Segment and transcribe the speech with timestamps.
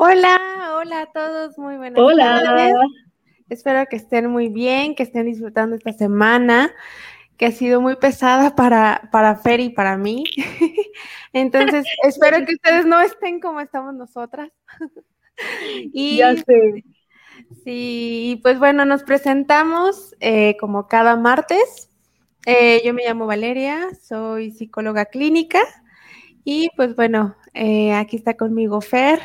[0.00, 0.38] Hola,
[0.76, 2.40] hola a todos, muy buenas Hola.
[2.44, 2.72] tardes.
[3.48, 6.72] Espero que estén muy bien, que estén disfrutando esta semana,
[7.36, 10.22] que ha sido muy pesada para, para Fer y para mí.
[11.32, 14.52] Entonces, espero que ustedes no estén como estamos nosotras.
[15.92, 16.84] y Ya sé.
[17.64, 21.90] sí, y pues bueno, nos presentamos eh, como cada martes.
[22.46, 25.58] Eh, yo me llamo Valeria, soy psicóloga clínica.
[26.44, 29.20] Y pues bueno, eh, aquí está conmigo Fer.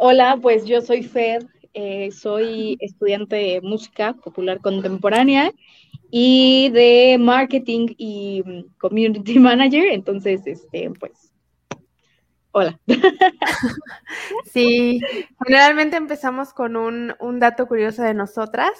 [0.00, 5.50] Hola, pues yo soy Fer, eh, soy estudiante de música popular contemporánea
[6.08, 11.32] y de marketing y mm, community manager, entonces, este, pues,
[12.52, 12.78] hola.
[14.52, 15.00] Sí,
[15.44, 18.70] generalmente empezamos con un, un dato curioso de nosotras.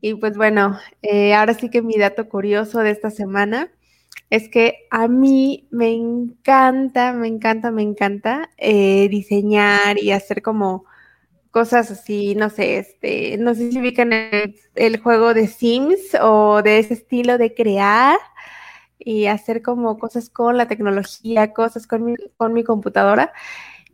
[0.00, 3.70] Y pues bueno, eh, ahora sí que mi dato curioso de esta semana
[4.30, 10.84] es que a mí me encanta, me encanta, me encanta eh, diseñar y hacer como
[11.50, 16.62] cosas así, no sé, este, no sé si ubican el, el juego de Sims o
[16.62, 18.18] de ese estilo de crear
[19.00, 22.04] y hacer como cosas con la tecnología, cosas con
[22.52, 23.32] mi, computadora.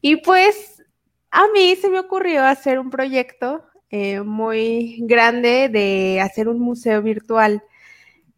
[0.03, 0.83] Y pues
[1.31, 7.03] a mí se me ocurrió hacer un proyecto eh, muy grande de hacer un museo
[7.03, 7.63] virtual.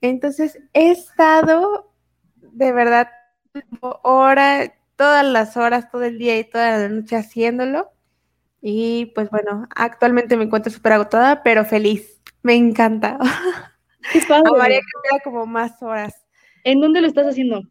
[0.01, 1.93] Entonces he estado
[2.41, 3.09] de verdad
[3.81, 7.91] hora, todas las horas, todo el día y toda la noche haciéndolo.
[8.61, 12.21] Y pues bueno, actualmente me encuentro súper agotada, pero feliz.
[12.43, 13.19] Me encanta.
[14.31, 16.27] Amaría que hubiera como más horas.
[16.65, 17.63] ¿En dónde lo estás haciendo?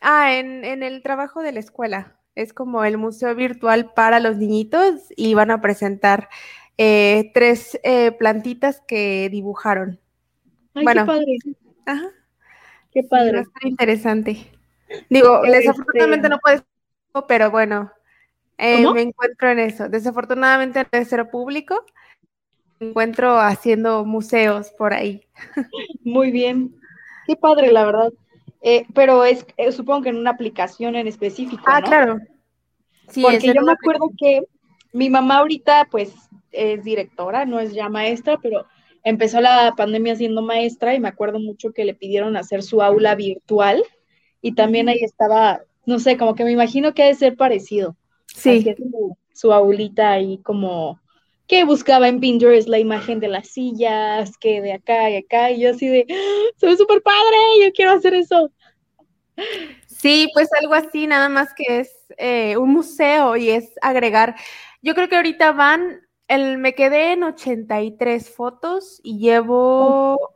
[0.00, 2.18] Ah, en, en el trabajo de la escuela.
[2.34, 6.28] Es como el museo virtual para los niñitos y van a presentar
[6.76, 10.00] eh, tres eh, plantitas que dibujaron.
[10.74, 11.02] Ay, Bueno.
[11.02, 11.36] qué padre,
[11.86, 12.10] Ajá.
[12.92, 13.44] qué padre.
[13.62, 14.52] interesante.
[15.10, 16.62] Digo, Este- desafortunadamente no puedes,
[17.26, 17.90] pero bueno,
[18.56, 19.88] eh, me encuentro en eso.
[19.88, 21.84] Desafortunadamente no es cero público.
[22.80, 25.22] Me encuentro haciendo museos por ahí.
[26.04, 26.74] Muy bien.
[27.26, 28.12] Qué padre, la verdad.
[28.62, 31.86] Eh, pero es, eh, supongo que en una aplicación en específico, Ah, ¿no?
[31.86, 32.18] claro.
[33.08, 34.42] Sí, Porque yo me acuerdo que
[34.92, 36.12] mi mamá ahorita, pues,
[36.50, 38.66] es directora, no es ya maestra, pero
[39.08, 43.14] empezó la pandemia siendo maestra y me acuerdo mucho que le pidieron hacer su aula
[43.14, 43.82] virtual
[44.40, 47.96] y también ahí estaba, no sé, como que me imagino que ha de ser parecido.
[48.26, 48.64] Sí,
[49.32, 51.00] su aulita ahí como
[51.46, 55.60] que buscaba en Pinterest la imagen de las sillas, que de acá y acá, y
[55.60, 58.52] yo así de, ¡Ah, soy súper padre, yo quiero hacer eso.
[59.86, 64.36] sí, pues algo así, nada más que es eh, un museo y es agregar.
[64.82, 70.34] Yo creo que ahorita van, el, me quedé en 83 fotos y llevo,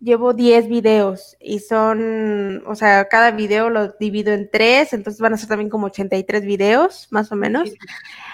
[0.00, 5.34] llevo 10 videos y son, o sea, cada video lo divido en tres, entonces van
[5.34, 7.70] a ser también como 83 videos, más o menos.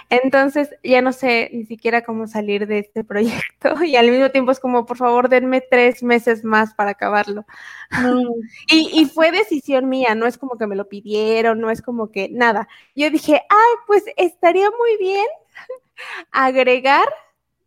[0.09, 4.53] Entonces, ya no sé ni siquiera cómo salir de este proyecto y al mismo tiempo
[4.53, 7.45] es como, por favor, denme tres meses más para acabarlo.
[8.03, 8.35] No,
[8.71, 12.13] Y, y fue decisión mía, no es como que me lo pidieron, no es como
[12.13, 12.69] que nada.
[12.95, 15.27] Yo dije, ay, pues estaría muy bien
[16.31, 17.09] agregar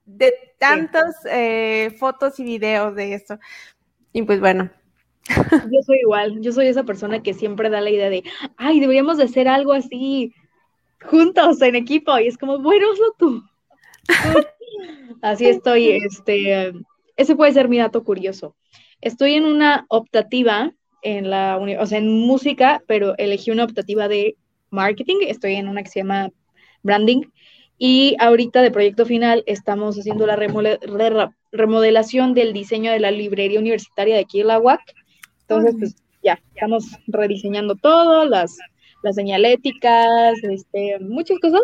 [0.06, 3.40] de tantas eh, fotos y videos de eso.
[4.12, 4.70] Y pues bueno,
[5.72, 8.24] Yo soy igual, yo soy esa persona que siempre da la idea de,
[8.58, 10.34] ay, deberíamos de hacer algo así
[11.02, 13.44] juntos en equipo y es como, bueno, hazlo tú.
[15.22, 16.74] Así estoy, este,
[17.16, 18.56] ese puede ser mi dato curioso.
[19.00, 24.36] Estoy en una optativa en la, o sea, en música, pero elegí una optativa de
[24.70, 26.30] marketing, estoy en una que se llama
[26.82, 27.22] branding
[27.86, 30.38] y ahorita de proyecto final estamos haciendo la
[31.52, 34.80] remodelación del diseño de la librería universitaria de aquí en la UAC.
[35.42, 38.58] Entonces, pues ya, estamos rediseñando todo, las,
[39.04, 41.64] las señaléticas, este, muchas cosas.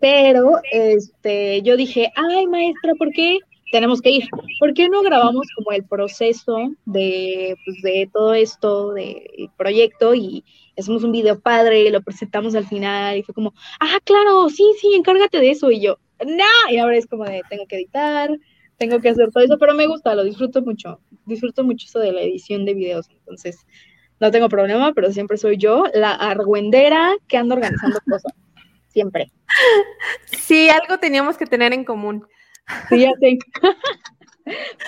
[0.00, 3.38] Pero este, yo dije, ay, maestra, ¿por qué
[3.70, 4.28] tenemos que ir?
[4.58, 10.44] ¿Por qué no grabamos como el proceso de, pues, de todo esto, del proyecto, y
[10.78, 14.94] hacemos un video padre, lo presentamos al final, y fue como, ah, claro, sí, sí,
[14.94, 18.30] encárgate de eso, y yo, no, y ahora es como de, tengo que editar,
[18.76, 22.12] tengo que hacer todo eso, pero me gusta, lo disfruto mucho, disfruto mucho eso de
[22.12, 23.66] la edición de videos, entonces,
[24.20, 28.32] no tengo problema, pero siempre soy yo la argüendera que anda organizando cosas.
[28.88, 29.32] Siempre.
[30.26, 32.26] Sí, algo teníamos que tener en común.
[32.88, 33.38] Sí, ya sé.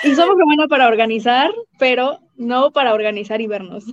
[0.04, 3.84] y somos buenas para organizar, pero no para organizar y vernos.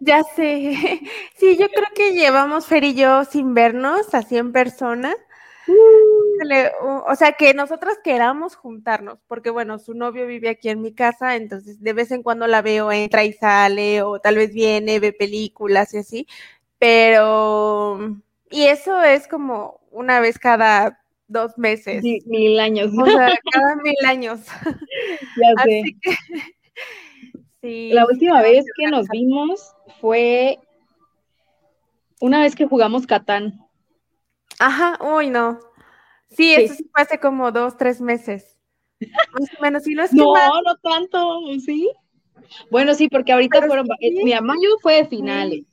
[0.00, 1.00] ya sé.
[1.36, 5.14] Sí, yo creo que llevamos Fer y yo sin vernos, así en persona.
[5.66, 7.02] Uh.
[7.06, 11.36] O sea, que nosotras queramos juntarnos, porque bueno, su novio vive aquí en mi casa,
[11.36, 15.12] entonces de vez en cuando la veo, entra y sale, o tal vez viene, ve
[15.12, 16.26] películas y así,
[16.78, 18.16] pero,
[18.50, 21.01] y eso es como una vez cada
[21.32, 22.02] dos meses.
[22.02, 22.92] mil años.
[22.96, 24.40] O sea, cada mil años.
[25.36, 25.82] Ya sé.
[27.62, 30.58] sí, la última vez que nos vimos fue
[32.20, 33.58] una vez que jugamos Catán.
[34.58, 35.58] Ajá, uy, no.
[36.30, 38.58] Sí, eso sí fue hace como dos, tres meses.
[39.00, 41.90] Más o menos, no es No, no tanto, ¿sí?
[42.70, 45.64] Bueno, sí, porque ahorita fueron, mi mayo fue de finales.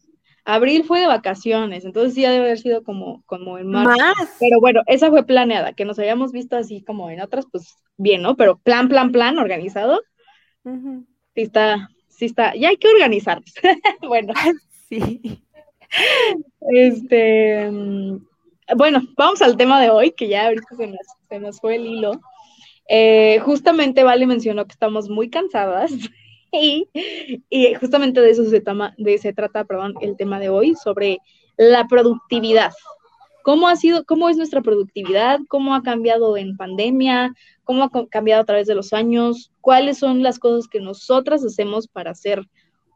[0.55, 3.91] Abril fue de vacaciones, entonces sí debe haber sido como, como en marzo.
[3.91, 4.37] Más.
[4.39, 8.21] Pero bueno, esa fue planeada, que nos habíamos visto así como en otras, pues bien,
[8.21, 8.35] ¿no?
[8.35, 10.01] Pero plan, plan, plan, organizado.
[10.63, 13.53] Sí está, sí está, ya hay que organizarnos.
[14.07, 14.33] bueno.
[14.87, 15.39] Sí.
[16.71, 17.69] Este,
[18.75, 20.67] bueno, vamos al tema de hoy, que ya ahorita
[21.29, 22.19] se nos, fue el hilo.
[22.87, 25.91] Eh, justamente Vale mencionó que estamos muy cansadas
[26.51, 26.87] y,
[27.79, 28.63] justamente de eso se,
[28.97, 31.19] de, se trata perdón, el tema de hoy, sobre
[31.57, 32.71] la productividad.
[33.43, 35.39] ¿Cómo ha sido, cómo es nuestra productividad?
[35.47, 37.33] ¿Cómo ha cambiado en pandemia?
[37.63, 39.51] ¿Cómo ha cambiado a través de los años?
[39.61, 42.45] ¿Cuáles son las cosas que nosotras hacemos para ser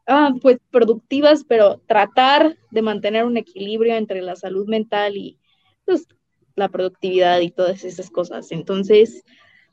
[0.07, 5.38] ah, pues productivas, pero tratar de mantener un equilibrio entre la salud mental y,
[5.85, 6.07] pues,
[6.56, 8.51] la productividad y todas esas cosas.
[8.51, 9.23] Entonces,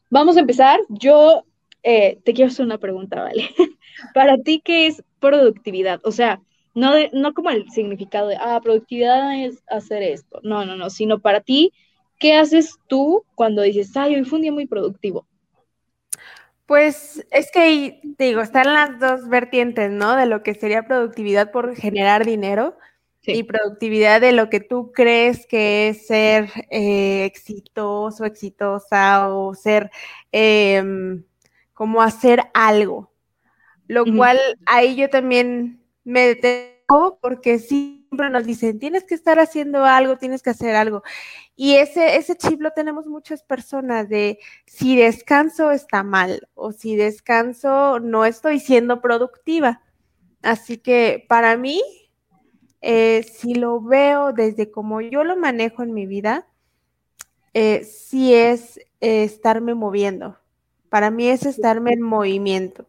[0.09, 0.81] vamos a empezar.
[0.89, 1.45] Yo
[1.83, 3.49] eh, te quiero hacer una pregunta, ¿vale?
[4.15, 6.01] Para ti, ¿qué es productividad?
[6.05, 6.41] O sea,
[6.75, 10.41] no, no como el significado de, ah, productividad es hacer esto.
[10.43, 11.73] No, no, no, sino para ti,
[12.19, 15.27] ¿qué haces tú cuando dices, ay, hoy fue un día muy productivo?
[16.67, 20.15] Pues es que, digo, están las dos vertientes, ¿no?
[20.15, 22.77] De lo que sería productividad por generar dinero
[23.23, 29.91] y productividad de lo que tú crees que es ser eh, exitoso, exitosa o ser
[30.33, 31.25] em,
[31.81, 33.11] como hacer algo.
[33.87, 39.87] Lo cual ahí yo también me detengo porque siempre nos dicen, tienes que estar haciendo
[39.87, 41.03] algo, tienes que hacer algo.
[41.57, 46.97] Y ese, ese chip lo tenemos muchas personas de si descanso está mal o si
[46.97, 49.81] descanso no estoy siendo productiva.
[50.43, 51.81] Así que para mí
[52.83, 56.47] eh, si lo veo desde como yo lo manejo en mi vida,
[57.55, 60.40] eh, sí es eh, estarme moviendo.
[60.91, 62.87] Para mí es estarme en movimiento.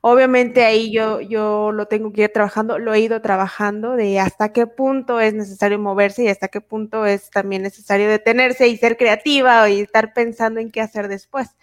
[0.00, 4.52] Obviamente ahí yo, yo lo tengo que ir trabajando, lo he ido trabajando de hasta
[4.52, 8.96] qué punto es necesario moverse y hasta qué punto es también necesario detenerse y ser
[8.96, 11.56] creativa y estar pensando en qué hacer después.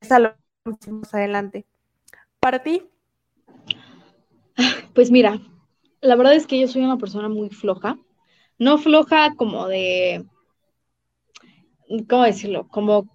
[0.00, 0.34] Eso lo
[0.90, 1.64] más adelante.
[2.40, 2.90] ¿Para ti?
[4.94, 5.38] Pues mira,
[6.00, 7.98] la verdad es que yo soy una persona muy floja.
[8.58, 10.24] No floja como de,
[12.08, 12.68] ¿cómo decirlo?
[12.68, 13.08] Como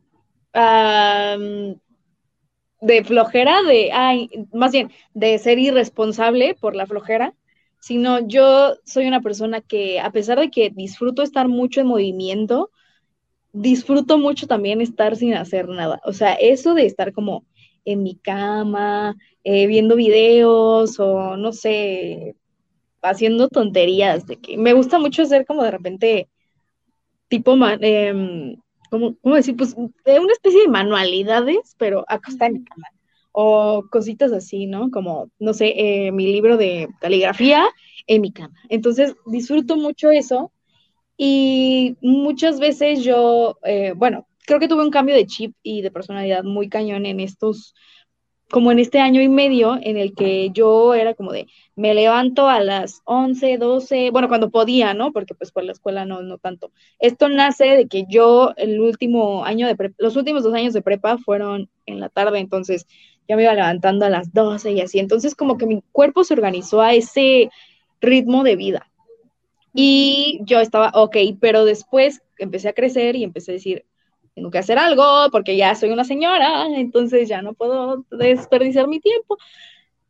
[2.81, 7.33] de flojera, de, ay, más bien, de ser irresponsable por la flojera,
[7.79, 12.71] sino yo soy una persona que, a pesar de que disfruto estar mucho en movimiento,
[13.53, 16.01] disfruto mucho también estar sin hacer nada.
[16.05, 17.45] O sea, eso de estar como
[17.85, 22.35] en mi cama, eh, viendo videos o no sé,
[23.01, 26.29] haciendo tonterías, de que me gusta mucho hacer como de repente
[27.27, 28.55] tipo, eh,
[28.91, 29.55] ¿cómo, decir?
[29.55, 32.88] Pues de una especie de manualidades, pero acostada en mi cama.
[33.31, 34.91] O cositas así, ¿no?
[34.91, 37.65] Como, no sé, eh, mi libro de caligrafía
[38.05, 38.53] en mi cama.
[38.69, 40.51] Entonces, disfruto mucho eso.
[41.17, 45.91] Y muchas veces yo, eh, bueno, creo que tuve un cambio de chip y de
[45.91, 47.74] personalidad muy cañón en estos
[48.51, 52.48] como en este año y medio en el que yo era como de, me levanto
[52.48, 55.12] a las 11, 12, bueno, cuando podía, ¿no?
[55.12, 56.72] Porque pues por la escuela no, no tanto.
[57.00, 61.17] Esto nace de que yo el último año de los últimos dos años de prepa
[61.17, 62.86] fueron en la tarde, entonces
[63.27, 65.00] ya me iba levantando a las 12 y así.
[65.00, 67.50] Entonces como que mi cuerpo se organizó a ese
[68.01, 68.91] ritmo de vida.
[69.74, 73.86] Y yo estaba, ok, pero después empecé a crecer y empecé a decir,
[74.35, 79.00] tengo que hacer algo porque ya soy una señora, entonces ya no puedo desperdiciar mi
[79.00, 79.38] tiempo.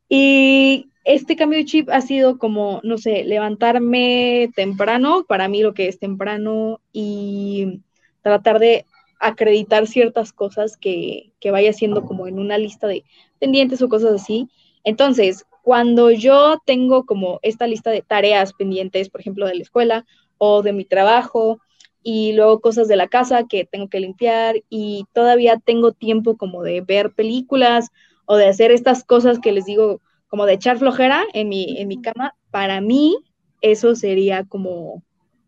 [0.10, 5.74] Y este cambio de chip ha sido como, no sé, levantarme temprano, para mí lo
[5.74, 7.82] que es temprano, y
[8.22, 8.86] tratar de
[9.20, 13.04] acreditar ciertas cosas que, que vaya haciendo como en una lista de
[13.40, 14.50] pendientes o cosas así.
[14.84, 20.06] Entonces, cuando yo tengo como esta lista de tareas pendientes, por ejemplo, de la escuela
[20.38, 21.60] o de mi trabajo,
[22.04, 26.64] y luego cosas de la casa que tengo que limpiar y todavía tengo tiempo como
[26.64, 27.90] de ver películas
[28.26, 31.88] o de hacer estas cosas que les digo como de echar flojera en mi, en
[31.88, 33.18] mi cama, para mí
[33.62, 35.04] eso sería como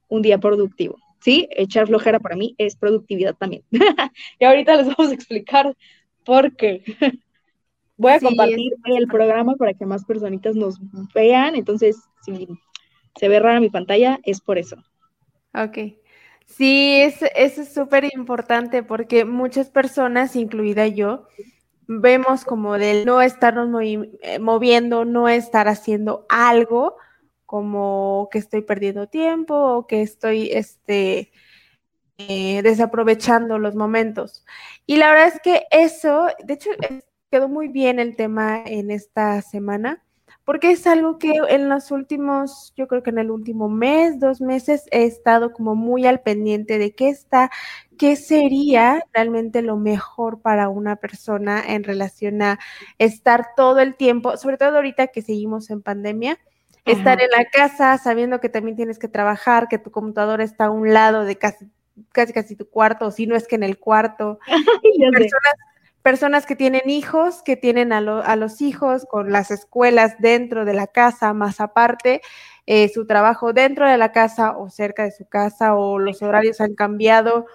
[0.10, 0.98] un día productivo.
[1.22, 1.48] ¿Sí?
[1.52, 3.64] Echar flojera para mí es productividad también.
[4.40, 5.74] y ahorita les vamos a explicar
[6.26, 6.84] por qué.
[7.96, 10.80] Voy a compartir el programa para que más personitas nos
[11.14, 11.56] vean.
[11.56, 12.50] Entonces, si
[13.16, 14.76] se ve rara mi pantalla, es por eso.
[15.54, 15.78] Ok.
[16.46, 21.28] Sí, eso es súper importante porque muchas personas, incluida yo,
[21.88, 26.96] vemos como del no estarnos eh, moviendo, no estar haciendo algo,
[27.46, 31.32] como que estoy perdiendo tiempo o que estoy este,
[32.18, 34.46] eh, desaprovechando los momentos.
[34.86, 36.70] Y la verdad es que eso, de hecho,
[37.32, 40.04] quedó muy bien el tema en esta semana
[40.46, 44.42] porque es algo que en los últimos, yo creo que en el último mes, dos
[44.42, 47.50] meses, he estado como muy al pendiente de qué está,
[47.98, 52.60] qué sería realmente lo mejor para una persona en relación a
[52.98, 56.38] estar todo el tiempo, sobre todo ahorita que seguimos en pandemia,
[56.86, 60.72] estar en la casa sabiendo que también tienes que trabajar, que tu computadora está a
[60.72, 61.70] un lado de casi
[62.12, 64.40] casi casi tu cuarto, o si no es que en el cuarto.
[65.12, 65.56] personas,
[66.04, 68.02] personas que tienen hijos, que tienen a,
[68.36, 72.22] los hijos con las escuelas dentro de la casa, más aparte,
[72.66, 76.62] eh, su trabajo dentro de la casa o cerca de su casa, o los horarios
[76.62, 77.46] han cambiado.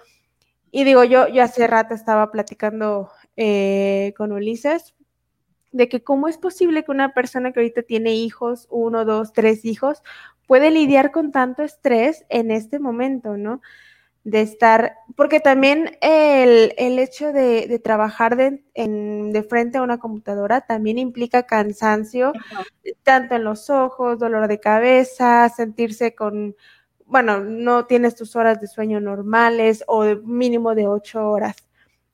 [0.71, 4.95] Y digo, yo, yo hace rato estaba platicando eh, con Ulises
[5.71, 9.65] de que cómo es posible que una persona que ahorita tiene hijos, uno, dos, tres
[9.65, 10.01] hijos,
[10.47, 13.61] puede lidiar con tanto estrés en este momento, ¿no?
[14.29, 20.61] De estar, porque también el, hecho de, trabajar de, en, de, frente a una computadora
[20.61, 22.33] también implica cansancio,
[23.03, 26.55] tanto en los ojos, dolor de cabeza, sentirse con,
[27.05, 31.55] bueno, no tienes tus horas de sueño normales o de mínimo de ocho horas.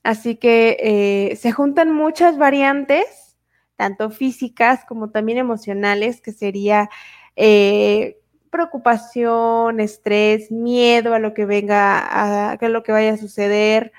[0.03, 3.37] Así que eh, se juntan muchas variantes,
[3.75, 6.89] tanto físicas como también emocionales, que sería...
[7.35, 8.17] Eh,
[8.55, 13.91] preocupación, estrés, miedo a lo que venga, a, lo que vaya a suceder,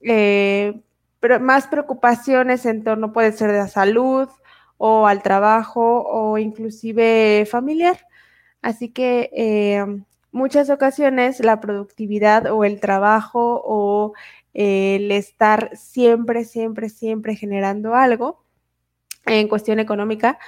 [0.00, 0.82] eh,
[1.20, 4.28] pero más preocupaciones en torno puede ser de la salud
[4.76, 7.96] o al trabajo o inclusive familiar.
[8.60, 9.86] Así que eh,
[10.32, 14.14] muchas ocasiones la productividad o el trabajo o
[14.52, 18.42] el estar siempre, siempre, siempre generando algo
[19.26, 20.40] en cuestión económica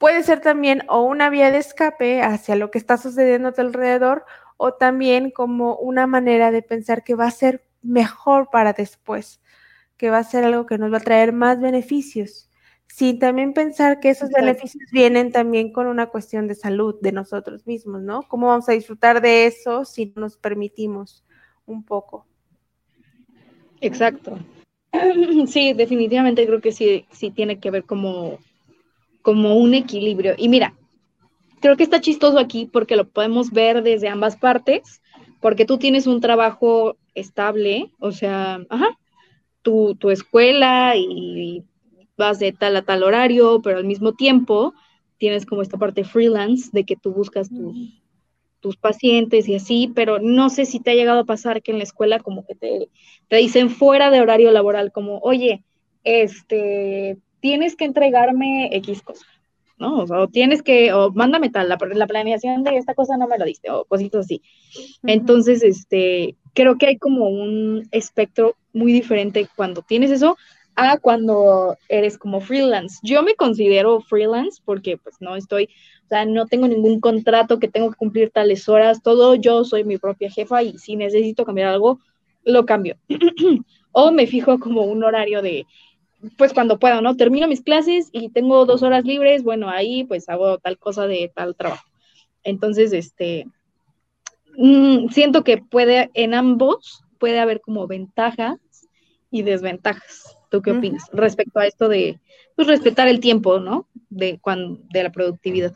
[0.00, 3.60] puede ser también o una vía de escape hacia lo que está sucediendo a tu
[3.60, 4.24] alrededor
[4.56, 9.42] o también como una manera de pensar que va a ser mejor para después,
[9.98, 12.48] que va a ser algo que nos va a traer más beneficios,
[12.86, 17.66] sin también pensar que esos beneficios vienen también con una cuestión de salud de nosotros
[17.66, 18.22] mismos, ¿no?
[18.22, 21.26] ¿Cómo vamos a disfrutar de eso si nos permitimos
[21.66, 22.26] un poco?
[23.82, 24.38] Exacto.
[25.46, 28.38] Sí, definitivamente creo que sí, sí tiene que ver como
[29.22, 30.34] como un equilibrio.
[30.36, 30.74] Y mira,
[31.60, 35.02] creo que está chistoso aquí porque lo podemos ver desde ambas partes,
[35.40, 38.98] porque tú tienes un trabajo estable, o sea, ajá,
[39.62, 41.64] tu, tu escuela y
[42.16, 44.74] vas de tal a tal horario, pero al mismo tiempo
[45.18, 48.00] tienes como esta parte freelance de que tú buscas tus,
[48.60, 51.78] tus pacientes y así, pero no sé si te ha llegado a pasar que en
[51.78, 52.88] la escuela como que te,
[53.28, 55.64] te dicen fuera de horario laboral, como, oye,
[56.04, 59.26] este, tienes que entregarme X cosa,
[59.78, 60.04] ¿no?
[60.04, 63.44] O, tienes que, o mándame tal, la, la, planeación de esta cosa no me lo
[63.44, 64.42] diste, o cositas así.
[65.04, 70.36] Entonces, este, creo que hay como un espectro muy diferente cuando tienes eso
[70.76, 72.98] a cuando eres como freelance.
[73.02, 75.64] Yo me considero freelance porque pues no estoy,
[76.04, 79.84] o sea, no tengo ningún contrato que tengo que cumplir tales horas, todo yo soy
[79.84, 82.00] mi propia jefa y si necesito cambiar algo,
[82.44, 82.96] lo cambio.
[83.92, 85.66] o me fijo como un horario de
[86.36, 87.16] pues cuando pueda, ¿no?
[87.16, 91.30] Termino mis clases y tengo dos horas libres, bueno, ahí pues hago tal cosa de
[91.34, 91.84] tal trabajo.
[92.42, 93.46] Entonces, este,
[94.56, 98.58] mm, siento que puede, en ambos puede haber como ventajas
[99.30, 100.36] y desventajas.
[100.50, 102.18] ¿Tú qué opinas respecto a esto de,
[102.56, 103.86] pues, respetar el tiempo, ¿no?
[104.08, 105.72] De, cuando, de la productividad.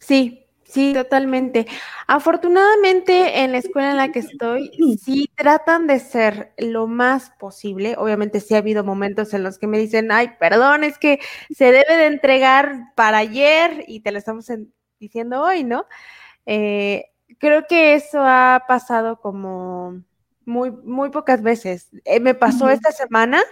[0.00, 1.66] Sí, Sí, totalmente.
[2.06, 4.70] Afortunadamente en la escuela en la que estoy,
[5.02, 7.94] sí tratan de ser lo más posible.
[7.96, 11.20] Obviamente sí ha habido momentos en los que me dicen, ay, perdón, es que
[11.50, 14.46] se debe de entregar para ayer y te lo estamos
[15.00, 15.86] diciendo hoy, ¿no?
[16.46, 17.06] Eh,
[17.38, 20.02] creo que eso ha pasado como
[20.46, 21.90] muy, muy pocas veces.
[22.04, 23.42] Eh, me pasó esta semana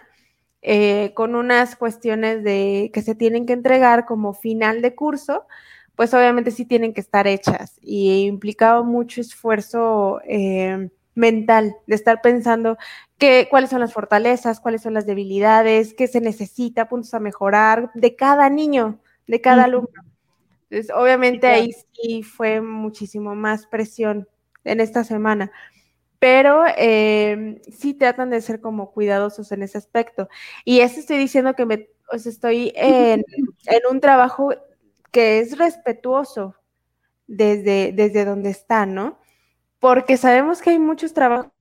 [0.63, 5.47] eh, con unas cuestiones de que se tienen que entregar como final de curso,
[5.97, 12.21] pues obviamente sí tienen que estar hechas y implicaba mucho esfuerzo eh, mental de estar
[12.21, 12.77] pensando
[13.19, 17.91] que, cuáles son las fortalezas, cuáles son las debilidades, qué se necesita, puntos a mejorar
[17.95, 19.89] de cada niño, de cada alumno.
[20.69, 24.29] Entonces, obviamente ahí sí fue muchísimo más presión
[24.65, 25.51] en esta semana,
[26.19, 30.29] pero eh, sí tratan de ser como cuidadosos en ese aspecto.
[30.65, 33.25] Y eso estoy diciendo que me, estoy en,
[33.67, 34.53] en, un trabajo
[35.17, 36.57] que es respetuoso
[37.27, 39.19] desde, desde donde está, ¿no?
[39.79, 41.53] Porque sabemos que hay muchos trabajos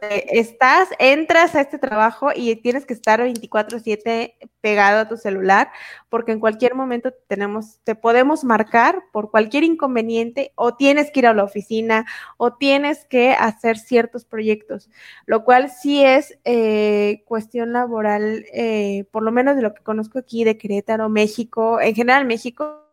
[0.00, 5.70] estás, entras a este trabajo y tienes que estar 24/7 pegado a tu celular,
[6.08, 11.26] porque en cualquier momento tenemos, te podemos marcar por cualquier inconveniente o tienes que ir
[11.26, 14.88] a la oficina o tienes que hacer ciertos proyectos,
[15.26, 20.20] lo cual sí es eh, cuestión laboral, eh, por lo menos de lo que conozco
[20.20, 22.89] aquí de Querétaro, México, en general México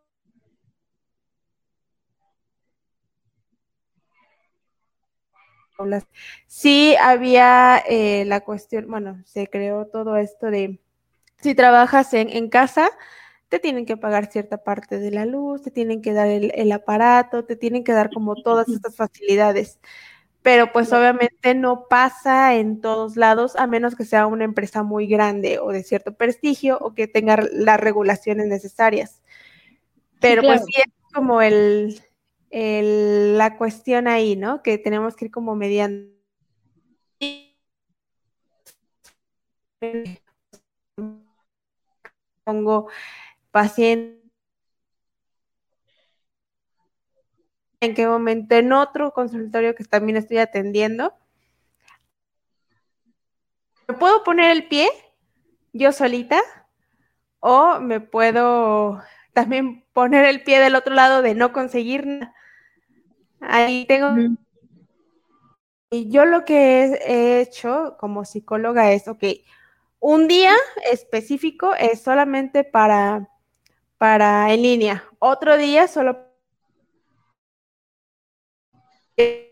[6.48, 10.80] Sí había eh, la cuestión, bueno, se creó todo esto de
[11.42, 12.90] si trabajas en, casa,
[13.48, 17.46] te tienen que pagar cierta parte de la luz, te tienen que dar el, aparato,
[17.46, 19.80] te tienen que dar como todas estas facilidades.
[20.42, 25.06] Pero pues obviamente no pasa en todos lados, a menos que sea una empresa muy
[25.08, 29.22] grande o de cierto prestigio o que tenga las regulaciones necesarias.
[30.20, 32.02] Pero pues sí es como el,
[32.52, 34.64] la cuestión ahí, ¿no?
[34.64, 36.12] Que tenemos que ir como mediando.
[42.44, 42.90] Pongo
[43.52, 44.28] paciente
[47.80, 51.14] en qué momento, en otro consultorio que también estoy atendiendo.
[53.88, 54.90] ¿Me puedo poner el pie
[55.74, 56.42] yo solita?
[57.40, 59.02] O me puedo
[59.34, 62.37] también poner el pie del otro lado de no conseguir nada.
[63.40, 64.38] Ahí tengo...
[65.90, 69.24] Y yo lo que he hecho como psicóloga es, ok,
[70.00, 70.54] un día
[70.92, 73.30] específico es solamente para,
[73.98, 76.28] para en línea, otro día solo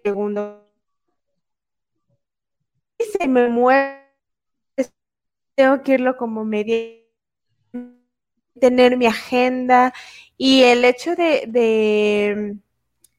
[0.03, 0.69] segundo.
[2.99, 4.01] Y se me mueve,
[5.55, 6.77] tengo que irlo como media,
[8.59, 9.93] tener mi agenda
[10.37, 12.57] y el hecho de, de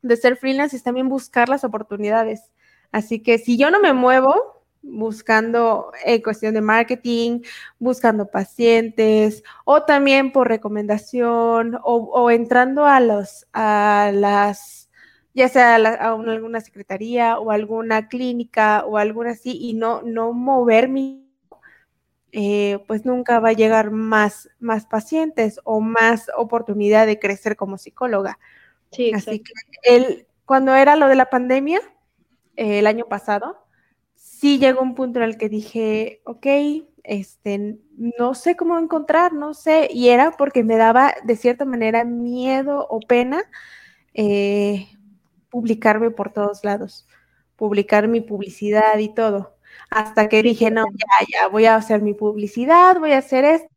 [0.06, 2.52] de ser freelance es también buscar las oportunidades.
[2.92, 7.40] Así que si yo no me muevo buscando en cuestión de marketing,
[7.78, 14.90] buscando pacientes o también por recomendación o, entrando a los a las
[15.34, 21.26] ya sea a, alguna secretaría o alguna clínica o alguna así y no no moverme
[22.38, 27.78] eh, pues nunca va a llegar más, más pacientes o más oportunidad de crecer como
[27.78, 28.38] psicóloga.
[29.14, 31.80] Así que él, cuando era lo de la pandemia,
[32.56, 33.66] eh, el año pasado,
[34.14, 36.46] sí llegó un punto en el que dije, ok,
[37.04, 42.04] este, no sé cómo encontrar, no sé, y era porque me daba de cierta manera
[42.04, 43.42] miedo o pena
[44.14, 44.88] eh,
[45.50, 47.06] publicarme por todos lados,
[47.56, 49.56] publicar mi publicidad y todo.
[49.90, 53.68] Hasta que dije, no, ya, ya, voy a hacer mi publicidad, voy a hacer esto.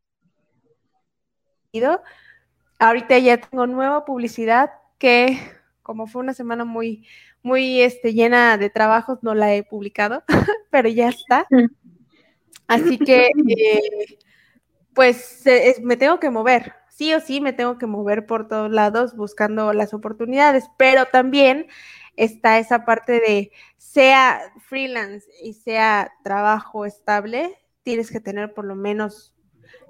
[2.79, 5.39] Ahorita ya tengo nueva publicidad, que
[5.89, 7.07] como fue una semana muy,
[7.41, 10.23] muy este, llena de trabajos, no la he publicado,
[10.69, 11.47] pero ya está.
[12.67, 14.19] Así que, eh,
[14.93, 15.43] pues,
[15.81, 19.73] me tengo que mover, sí o sí me tengo que mover por todos lados buscando
[19.73, 21.65] las oportunidades, pero también
[22.15, 28.75] está esa parte de, sea freelance y sea trabajo estable, tienes que tener por lo
[28.75, 29.33] menos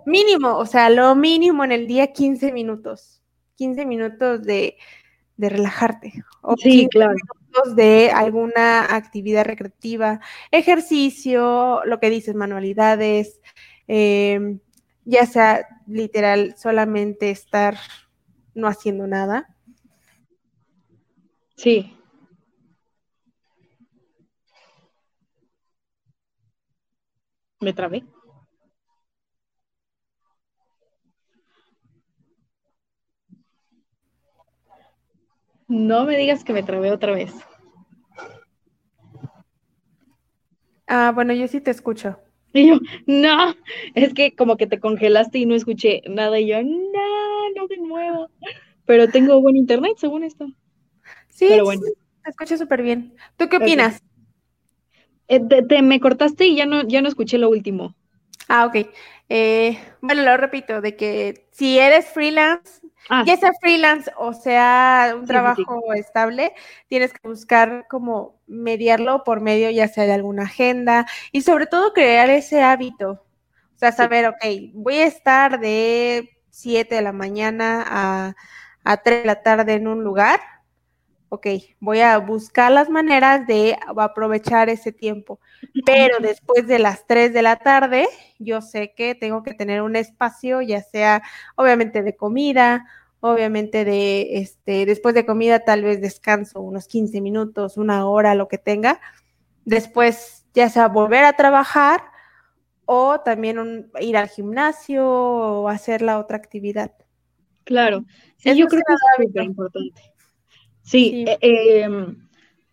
[0.05, 3.21] mínimo, o sea, lo mínimo en el día 15 minutos,
[3.55, 4.77] 15 minutos de,
[5.39, 6.25] de relajarte.
[6.41, 7.15] O sí, claro.
[7.73, 10.19] De alguna actividad recreativa,
[10.51, 13.39] ejercicio, lo que dices, manualidades,
[13.87, 14.59] em,
[15.05, 17.77] ya sea literal solamente estar
[18.53, 19.55] no haciendo nada.
[21.55, 21.95] Sí.
[27.61, 28.03] Me trabé.
[35.69, 37.31] No me digas que me trabé otra vez.
[40.87, 42.19] Ah, bueno, yo sí te escucho.
[42.51, 43.55] Y yo, no,
[43.93, 46.39] es que como que te congelaste y no escuché nada.
[46.39, 48.29] Y yo, no, no de nuevo.
[48.85, 50.47] Pero tengo buen internet, según esto.
[51.29, 51.81] Sí, Pero bueno.
[52.23, 53.15] te escucho súper bien.
[53.37, 54.01] ¿Tú qué opinas?
[55.27, 57.95] Eh, te, me cortaste y ya no, ya no escuché lo último.
[58.47, 58.89] Ah, ok.
[59.29, 63.23] Eh, bueno, lo repito, de que si eres freelance, ah.
[63.25, 66.53] ya sea freelance o sea un trabajo estable,
[66.87, 71.93] tienes que buscar como mediarlo por medio ya sea de alguna agenda y sobre todo
[71.93, 73.23] crear ese hábito.
[73.75, 78.35] O sea, saber, ok, voy a estar de 7 de la mañana a,
[78.83, 80.41] a 3 de la tarde en un lugar
[81.29, 81.47] ok,
[81.79, 85.39] voy a buscar las maneras de aprovechar ese tiempo,
[85.85, 88.07] pero después de las 3 de la tarde,
[88.39, 91.21] yo sé que tengo que tener un espacio, ya sea
[91.55, 92.85] obviamente de comida,
[93.19, 98.47] obviamente de, este, después de comida tal vez descanso unos 15 minutos, una hora, lo
[98.47, 98.99] que tenga,
[99.65, 102.01] después ya sea volver a trabajar
[102.85, 106.91] o también ir al gimnasio o hacer la otra actividad.
[107.65, 108.03] Claro,
[108.37, 110.08] sí, yo creo que es súper importante.
[110.89, 111.37] Sí, eh,
[111.83, 112.15] em,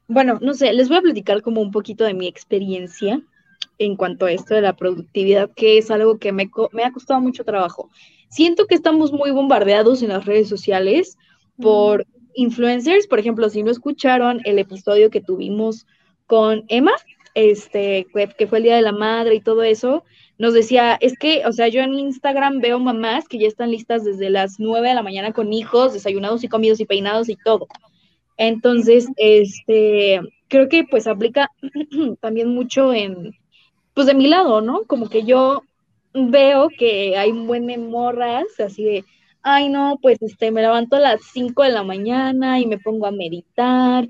[0.08, 3.20] bueno, no sé, les voy a platicar como un poquito de mi experiencia
[3.78, 7.20] en cuanto a esto de la productividad, que es algo que me, me ha costado
[7.20, 7.90] mucho trabajo.
[8.30, 11.18] Siento que estamos muy bombardeados en las redes sociales
[11.60, 15.86] por influencers, por ejemplo, si no escucharon el episodio que tuvimos
[16.26, 16.92] con Emma,
[17.34, 18.06] este,
[18.38, 20.04] que fue el Día de la Madre y todo eso,
[20.38, 24.04] nos decía, es que, o sea, yo en Instagram veo mamás que ya están listas
[24.04, 27.68] desde las 9 de la mañana con hijos, desayunados y comidos y peinados y todo.
[28.36, 31.50] Entonces, este, creo que pues aplica
[32.20, 33.32] también mucho en,
[33.94, 34.84] pues de mi lado, ¿no?
[34.84, 35.62] Como que yo
[36.12, 37.66] veo que hay un buen
[38.58, 39.04] así de,
[39.42, 43.06] ay no, pues este, me levanto a las 5 de la mañana y me pongo
[43.06, 44.08] a meditar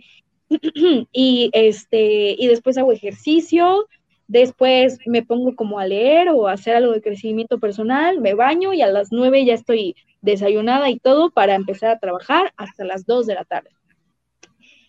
[1.12, 3.86] y este, y después hago ejercicio,
[4.28, 8.72] después me pongo como a leer o a hacer algo de crecimiento personal, me baño
[8.72, 13.06] y a las 9 ya estoy desayunada y todo para empezar a trabajar hasta las
[13.06, 13.75] 2 de la tarde.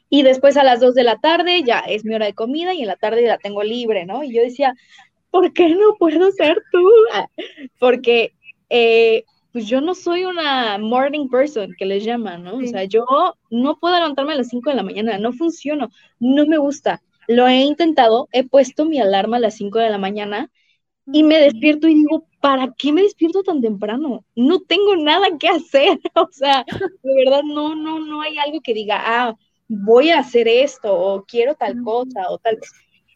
[0.10, 2.82] Y después a las 2 de la tarde ya es mi hora de comida y
[2.82, 4.24] en la tarde la tengo libre, ¿no?
[4.24, 4.74] Y yo decía,
[5.32, 6.84] ¿por qué no puedo ser tú?
[7.80, 8.34] Porque
[8.70, 12.58] eh, pues yo no soy una morning person que les llaman, ¿no?
[12.58, 13.06] O sea, yo
[13.50, 15.90] no puedo levantarme a las 5 de la mañana, no funciono,
[16.20, 17.02] no me gusta.
[17.28, 20.52] Lo he intentado, he puesto mi alarma a las 5 de la mañana
[21.12, 24.26] y me despierto y digo, ¿para qué me despierto tan temprano?
[24.36, 26.66] No tengo nada que hacer, o sea,
[27.04, 29.36] de verdad no, no, no hay algo que diga, ah,
[29.68, 32.58] voy a hacer esto o quiero tal cosa o tal.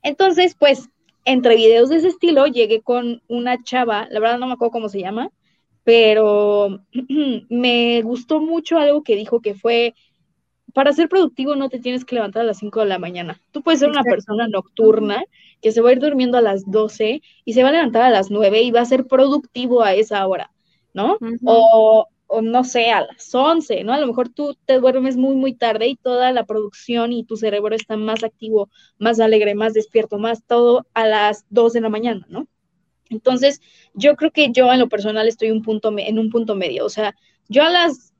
[0.04, 0.90] Entonces, pues,
[1.26, 4.90] entre videos de ese estilo, llegué con una chava, la verdad no me acuerdo cómo
[4.90, 5.30] se llama,
[5.84, 6.80] pero
[7.50, 9.94] me gustó mucho algo que dijo que fue,
[10.74, 13.42] para ser productivo no te tienes que levantar a las 5 de la mañana.
[13.52, 15.24] Tú puedes ser una persona nocturna
[15.62, 18.10] que se va a ir durmiendo a las 12 y se va a levantar a
[18.10, 20.52] las 9 y va a ser productivo a esa hora,
[20.94, 21.18] ¿no?
[21.46, 23.94] O o no sé, a las 11, ¿no?
[23.94, 27.36] A lo mejor tú te duermes muy, muy tarde y toda la producción y tu
[27.36, 31.90] cerebro está más activo, más alegre, más despierto, más todo a las 2 de la
[31.90, 32.48] mañana, ¿no?
[33.10, 33.60] Entonces,
[33.94, 36.90] yo creo que yo en lo personal estoy un punto en un punto medio, o
[36.90, 37.16] sea,
[37.50, 38.14] yo a las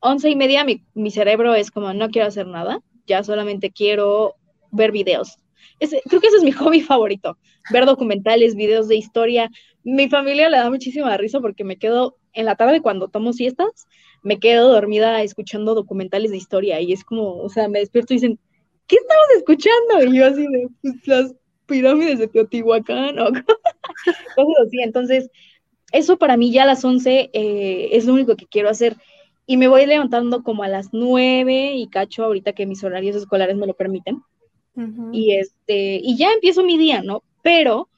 [0.00, 4.34] once y media mi, mi cerebro es como, no quiero hacer nada, ya solamente quiero
[4.72, 5.38] ver videos.
[5.78, 7.38] creo que ese es mi hobby favorito,
[7.70, 9.50] ver documentales, videos de historia.
[9.84, 13.86] Mi familia le da muchísima risa porque me quedo en la tarde cuando tomo siestas,
[14.22, 18.16] me quedo dormida escuchando documentales de historia y es como, o sea, me despierto y
[18.16, 18.38] dicen,
[18.86, 20.04] ¿qué estabas escuchando?
[20.04, 21.34] Y yo así de, pues las
[21.66, 23.26] pirámides de Teotihuacán o
[24.36, 24.80] cosas así.
[24.82, 25.30] Entonces,
[25.92, 28.96] eso para mí ya a las 11 eh, es lo único que quiero hacer.
[29.46, 33.56] Y me voy levantando como a las 9 y cacho ahorita que mis horarios escolares
[33.56, 34.22] me lo permiten.
[35.12, 37.22] Y este, y ya empiezo mi día, ¿no?
[37.42, 37.90] Pero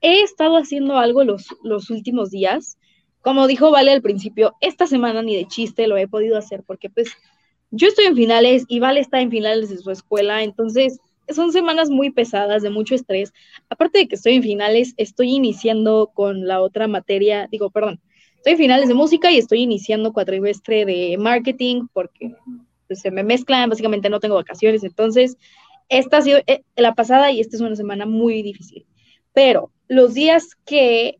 [0.00, 2.78] he estado haciendo algo los, los últimos días
[3.22, 6.90] como dijo Vale al principio, esta semana ni de chiste lo he podido hacer porque
[6.90, 7.10] pues
[7.70, 11.90] yo estoy en finales y Vale está en finales de su escuela, entonces son semanas
[11.90, 13.32] muy pesadas, de mucho estrés.
[13.68, 18.00] Aparte de que estoy en finales, estoy iniciando con la otra materia, digo, perdón,
[18.36, 22.34] estoy en finales de música y estoy iniciando cuatrimestre de marketing porque
[22.88, 25.36] pues, se me mezclan, básicamente no tengo vacaciones, entonces
[25.88, 28.86] esta ha sido eh, la pasada y esta es una semana muy difícil.
[29.32, 31.18] Pero los días que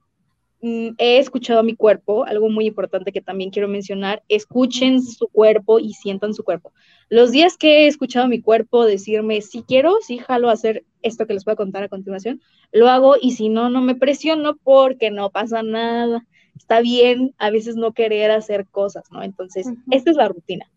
[0.63, 5.79] he escuchado a mi cuerpo, algo muy importante que también quiero mencionar, escuchen su cuerpo
[5.79, 6.73] y sientan su cuerpo.
[7.09, 10.85] Los días que he escuchado a mi cuerpo decirme, si quiero, sí jalo a hacer
[11.03, 12.41] esto que les voy a contar a continuación,
[12.73, 16.27] lo hago y si no, no me presiono porque no pasa nada.
[16.57, 19.23] Está bien a veces no querer hacer cosas, ¿no?
[19.23, 20.71] Entonces, esta es la rutina.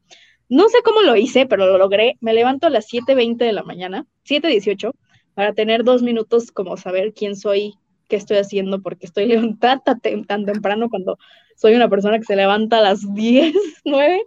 [0.47, 2.15] No sé cómo lo hice, pero lo logré.
[2.21, 4.91] Me levanto a las 7.20 de la mañana, 7.18,
[5.33, 7.73] para tener dos minutos como saber quién soy,
[8.13, 9.25] qué estoy haciendo, porque estoy
[9.57, 9.81] levantada
[10.27, 11.17] tan temprano cuando
[11.55, 14.21] soy una persona que se levanta a las 10, 9.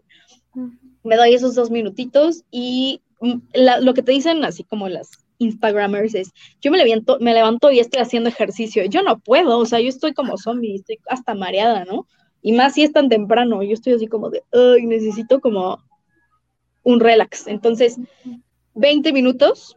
[1.05, 3.35] Me doy esos dos minutitos y mm,
[3.83, 7.79] lo que te dicen, así como las Instagramers es, yo me levanto, me levanto y
[7.79, 8.85] estoy haciendo ejercicio.
[8.87, 12.09] Yo no puedo, o sea, yo estoy como zombie, estoy hasta mareada, ¿no?
[12.42, 15.79] Y más si es tan temprano, yo estoy así como de, ay, necesito como
[16.83, 17.46] un relax.
[17.46, 17.99] Entonces,
[18.75, 19.77] 20 minutos,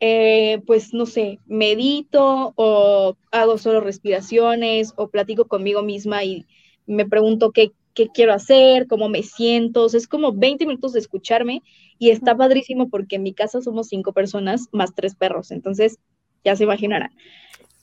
[0.00, 6.46] eh, pues no sé, medito o hago solo respiraciones o platico conmigo misma y
[6.86, 9.86] me pregunto qué, qué quiero hacer, cómo me siento.
[9.86, 11.62] es como 20 minutos de escucharme
[11.98, 15.50] y está padrísimo porque en mi casa somos cinco personas más tres perros.
[15.50, 15.98] Entonces,
[16.44, 17.10] ya se imaginarán.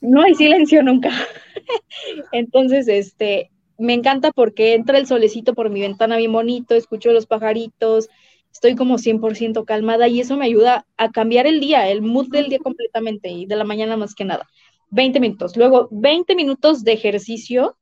[0.01, 1.12] No hay silencio nunca.
[2.32, 7.27] Entonces, este, me encanta porque entra el solecito por mi ventana bien bonito, escucho los
[7.27, 8.10] pajaritos,
[8.58, 12.50] estoy como 100% calmada y eso me ayuda a cambiar el día, el mood del
[12.50, 14.48] día completamente y de la mañana más que nada.
[14.89, 15.56] 20 minutos.
[15.56, 17.78] Luego, 20 minutos de ejercicio.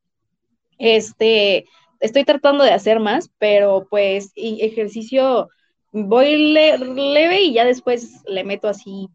[0.76, 1.64] Este,
[2.00, 5.48] estoy tratando de hacer más, pero pues ejercicio
[5.92, 9.08] voy leve y ya después le meto así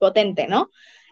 [0.00, 0.68] potente, ¿no?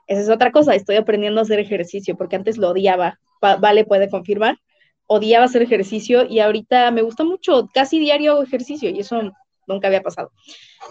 [0.08, 4.10] Esa es otra cosa, estoy aprendiendo a hacer ejercicio porque antes lo odiaba, vale, puede
[4.10, 4.58] confirmar,
[5.06, 9.32] odiaba hacer ejercicio y ahorita me gusta mucho, casi diario ejercicio y eso
[9.66, 10.30] nunca había pasado.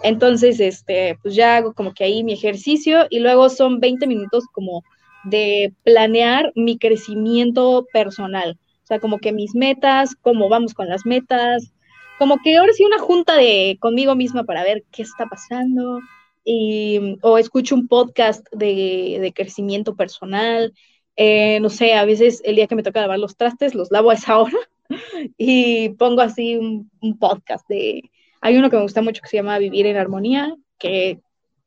[0.02, 4.44] Entonces, este, pues ya hago como que ahí mi ejercicio y luego son 20 minutos
[4.52, 4.82] como
[5.24, 8.58] de planear mi crecimiento personal
[8.92, 11.72] sea, como que mis metas, cómo vamos con las metas,
[12.18, 16.00] como que ahora sí una junta de conmigo misma para ver qué está pasando,
[16.44, 20.72] y, o escucho un podcast de, crecimiento personal,
[21.16, 24.10] eh, no sé, a veces el día que me toca lavar los trastes, los lavo
[24.10, 24.58] a esa hora
[25.38, 28.10] y pongo así un, podcast de,
[28.42, 31.20] hay uno que me gusta mucho que se llama Vivir en Armonía, que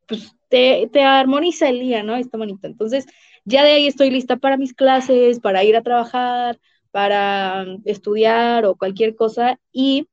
[0.07, 2.15] pues te, te armoniza el día, ¿no?
[2.15, 2.67] Está bonito.
[2.67, 3.07] Entonces,
[3.43, 6.59] ya de ahí estoy lista para mis clases, para ir a trabajar,
[6.91, 10.07] para estudiar o cualquier cosa y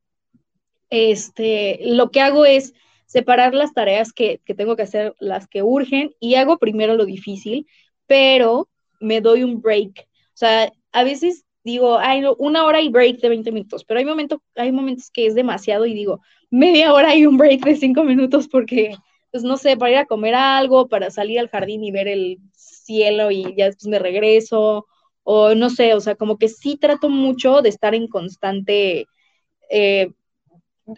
[0.93, 2.75] este, lo que hago es
[3.07, 7.67] separar las tareas que, tengo que hacer, las que urgen, y hago primero lo difícil,
[8.07, 8.69] pero
[9.01, 10.01] me doy un break.
[10.01, 11.99] O sea, a veces digo,
[12.39, 15.87] una hora y break de 20 minutos, pero hay, momentos, hay momentos que es demasiado
[15.87, 16.21] y digo,
[16.51, 18.97] media hora y un break de 5 minutos porque,
[19.31, 22.39] pues no sé, para ir a comer algo, para salir al jardín y ver el
[22.55, 24.87] cielo y ya después me regreso,
[25.25, 29.07] o no sé, o sea, como que sí trato mucho de estar en constante,
[29.71, 30.11] eh,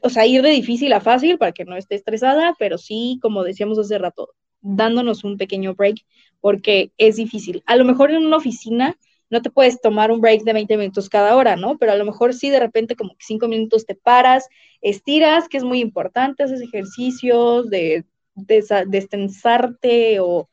[0.02, 3.44] o sea, ir de difícil a fácil para que no esté estresada, pero sí, como
[3.44, 4.30] decíamos hace rato,
[4.62, 5.96] dándonos un pequeño break
[6.40, 7.62] porque es difícil.
[7.66, 8.96] A lo mejor en una oficina
[9.30, 11.78] no te puedes tomar un break de 20 minutos cada hora, ¿no?
[11.78, 14.48] Pero a lo mejor sí de repente como que 5 minutos te paras,
[14.80, 20.48] estiras, que es muy importante, haces ejercicios de, destensarte o,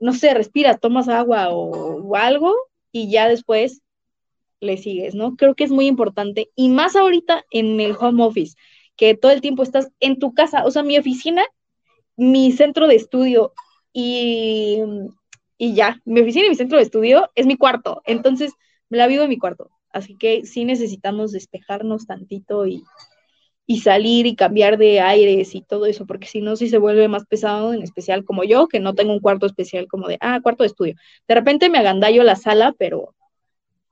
[0.00, 2.54] no sé, respiras, tomas agua o algo
[2.92, 3.82] y ya después
[4.62, 5.36] le sigues, ¿no?
[5.36, 8.56] Creo que es muy importante y más ahorita en el home office,
[8.96, 11.44] que todo el tiempo estás en tu casa, o sea, mi oficina,
[12.16, 13.52] mi centro de estudio
[13.92, 14.78] y,
[15.62, 18.52] y ya, mi oficina y mi centro de estudio es mi cuarto, entonces
[18.88, 22.82] me la vivo en mi cuarto, así que sí necesitamos despejarnos tantito y,
[23.64, 27.06] y salir y cambiar de aires y todo eso, porque si no, sí se vuelve
[27.06, 30.40] más pesado, en especial como yo, que no tengo un cuarto especial como de, ah,
[30.42, 30.96] cuarto de estudio.
[31.28, 33.14] De repente me agandallo la sala, pero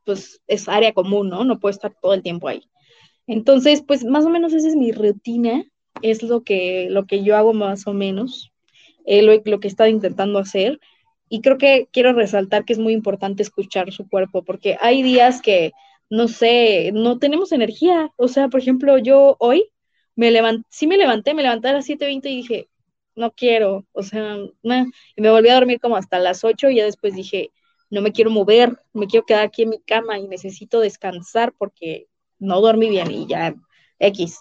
[0.05, 1.45] pues es área común, ¿no?
[1.45, 2.63] No puedo estar todo el tiempo ahí.
[3.29, 5.63] Entonces, pues más o menos esa es mi rutina,
[6.03, 8.51] es lo que, lo que yo hago más o menos,
[9.07, 10.81] eh, lo, lo que he estado intentando hacer.
[11.31, 15.41] Y creo que quiero resaltar que es muy importante escuchar su cuerpo, porque hay días
[15.41, 15.73] que
[16.11, 18.13] no sé, no tenemos energía.
[18.17, 19.71] O sea, por ejemplo, yo hoy
[20.17, 22.69] me levanté, sí me levanté, me levanté a las 7.20 y dije,
[23.15, 26.85] no quiero, o sea, y me volví a dormir como hasta las 8 y ya
[26.85, 27.53] después dije,
[27.91, 32.09] no me quiero mover, me quiero quedar aquí en mi cama y necesito descansar porque
[32.39, 33.55] no dormí bien y ya,
[33.99, 34.41] X.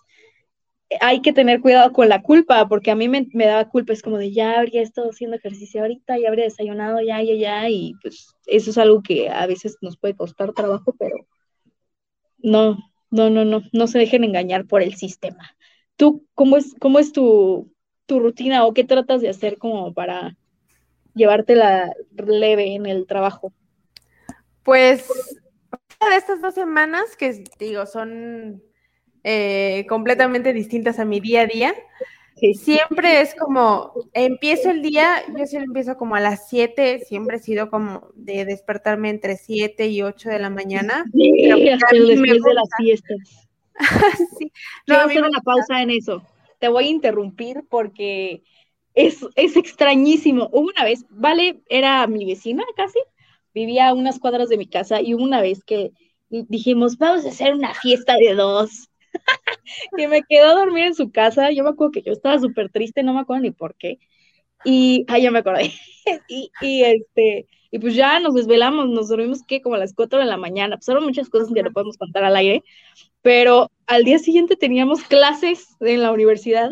[1.01, 4.17] Hay que tener cuidado con la culpa, porque a mí me, daba culpa, es como
[4.17, 8.35] de ya habría estado haciendo ejercicio ahorita, ya habría desayunado, ya, ya, ya, y pues
[8.47, 11.15] eso es algo que a veces nos puede costar trabajo, pero
[12.39, 12.77] no,
[13.11, 15.55] no, no, no, no se dejen engañar por el sistema.
[15.95, 17.71] ¿Tú cómo es, cómo es tu,
[18.07, 20.35] rutina o qué tratas de hacer como para
[21.13, 23.53] llevártela leve en el trabajo?
[24.63, 25.07] Pues
[26.09, 28.63] de estas dos semanas que digo son
[29.23, 31.75] eh, completamente distintas a mi día a día,
[32.53, 37.39] Siempre es como, empiezo el día, yo siempre empiezo como a las 7, siempre he
[37.39, 41.05] sido como de despertarme entre 7 y 8 de la mañana.
[41.11, 43.17] Sí, pero después de las fiestas.
[44.39, 44.51] sí.
[44.87, 46.23] No, Quiero hacer una pausa en eso.
[46.59, 48.43] Te voy a interrumpir porque
[48.93, 50.49] es, es extrañísimo.
[50.51, 52.99] Una vez, Vale era mi vecina casi,
[53.53, 55.91] vivía a unas cuadras de mi casa y una vez que
[56.29, 58.88] dijimos, vamos a hacer una fiesta de dos.
[59.97, 61.51] que me quedó a dormir en su casa.
[61.51, 63.99] Yo me acuerdo que yo estaba súper triste, no me acuerdo ni por qué.
[64.65, 65.71] Y, ay, ya me acordé.
[66.29, 70.19] y, y, este, y pues ya nos desvelamos, nos dormimos que como a las 4
[70.19, 70.77] de la mañana.
[70.81, 72.63] Fueron muchas cosas que no podemos contar al aire,
[73.21, 76.71] pero al día siguiente teníamos clases en la universidad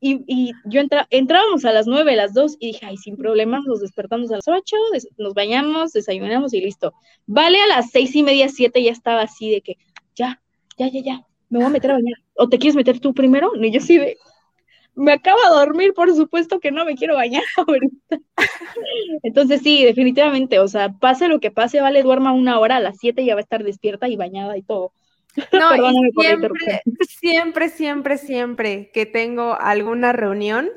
[0.00, 3.16] y, y yo entra, entrábamos a las 9, a las 2 y dije, ay, sin
[3.16, 4.76] problemas, nos despertamos a las 8,
[5.16, 6.92] nos bañamos, desayunamos y listo.
[7.26, 9.76] Vale, a las seis y media, 7 ya estaba así de que,
[10.14, 10.40] ya,
[10.78, 12.18] ya, ya, ya, me voy a meter a bañar.
[12.36, 13.52] ¿O te quieres meter tú primero?
[13.54, 14.16] Y yo sí de,
[14.98, 18.18] me acabo de dormir, por supuesto que no me quiero bañar ahorita.
[19.22, 22.98] Entonces sí, definitivamente, o sea, pase lo que pase, vale, duerma una hora, a las
[22.98, 24.92] 7 ya va a estar despierta y bañada y todo.
[25.52, 30.68] No, y siempre, siempre, siempre, siempre que tengo alguna reunión,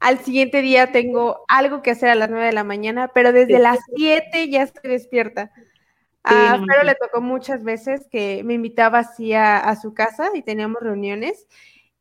[0.00, 3.60] al siguiente día tengo algo que hacer a las 9 de la mañana, pero desde
[3.60, 5.52] las 7 ya estoy despierta.
[6.24, 10.82] A Pero le tocó muchas veces que me invitaba así a, su casa y teníamos
[10.82, 11.46] reuniones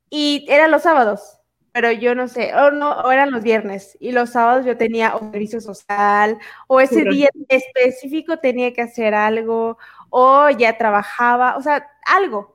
[0.10, 1.40] y eran los sábados,
[1.74, 5.16] pero yo no sé, o no, o eran los viernes y los sábados yo tenía
[5.16, 9.78] o servicio social o ese día específico tenía que hacer algo
[10.10, 12.54] o ya trabajaba, o sea, algo.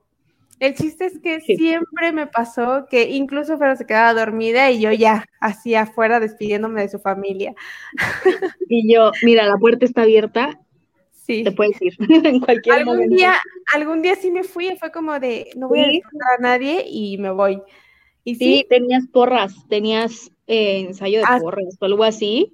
[0.61, 4.90] El chiste es que siempre me pasó que incluso Fero se quedaba dormida y yo
[4.90, 7.54] ya así afuera despidiéndome de su familia.
[8.68, 10.61] Y yo, mira, la puerta está abierta.
[11.29, 11.45] Sí.
[11.45, 11.95] Te puedes ir
[12.27, 13.17] en cualquier algún momento.
[13.17, 13.35] Día,
[13.75, 16.85] algún día sí me fui y fue como de, no voy a despertar a nadie
[16.88, 17.62] y me voy.
[18.25, 22.53] Y sí, tenías porras, tenías eh, ensayo de ah, porras o algo así.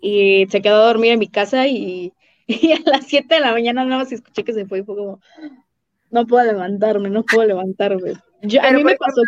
[0.00, 2.12] Y se quedó a dormir en mi casa y
[2.62, 4.96] Y a las 7 de la mañana nada más escuché que se fue y fue
[4.96, 5.20] como,
[6.10, 8.14] no puedo levantarme, no puedo levantarme.
[8.60, 9.22] a mí me pasó...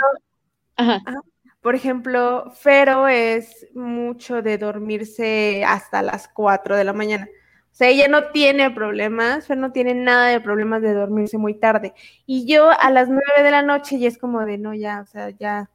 [1.60, 7.28] Por ejemplo, Fero es mucho de dormirse hasta las 4 de la mañana.
[7.72, 11.54] O sea, ella no tiene problemas, Fero no tiene nada de problemas de dormirse muy
[11.54, 11.94] tarde.
[12.26, 15.06] Y yo a las 9 de la noche ya es como de, no, ya, o
[15.06, 15.70] sea, ya,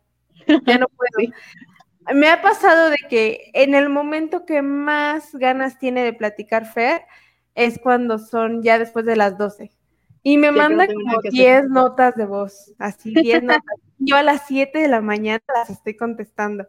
[0.47, 1.33] ya no puedo.
[2.13, 7.01] Me ha pasado de que en el momento que más ganas tiene de platicar Fer,
[7.55, 9.71] es cuando son ya después de las 12.
[10.23, 13.63] Y me manda como 10 notas de voz, así 10 notas.
[13.97, 16.67] Yo a las 7 de la mañana las estoy contestando.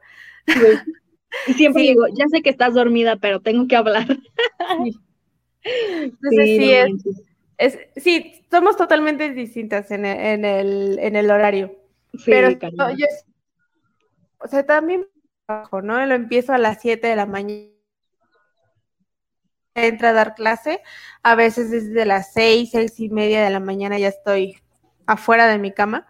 [1.47, 4.07] Y siempre digo, ya sé que estás dormida, pero tengo que hablar.
[6.03, 6.73] Entonces sí,
[7.59, 11.75] es, sí, somos totalmente distintas en el, en el, en el horario.
[12.25, 13.07] pero yo,
[14.39, 15.07] o sea, también
[15.83, 16.05] ¿no?
[16.07, 17.71] Lo empiezo a las 7 de la mañana
[19.75, 20.83] entra a dar clase,
[21.23, 24.61] a veces desde las seis, seis y media de la mañana ya estoy
[25.07, 26.07] afuera de mi cama.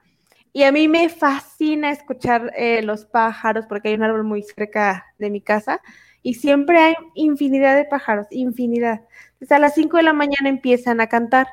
[0.52, 5.06] Y a mí me fascina escuchar eh, los pájaros porque hay un árbol muy cerca
[5.18, 5.80] de mi casa
[6.22, 9.02] y siempre hay infinidad de pájaros, infinidad.
[9.34, 11.48] Entonces a las cinco de la mañana empiezan a cantar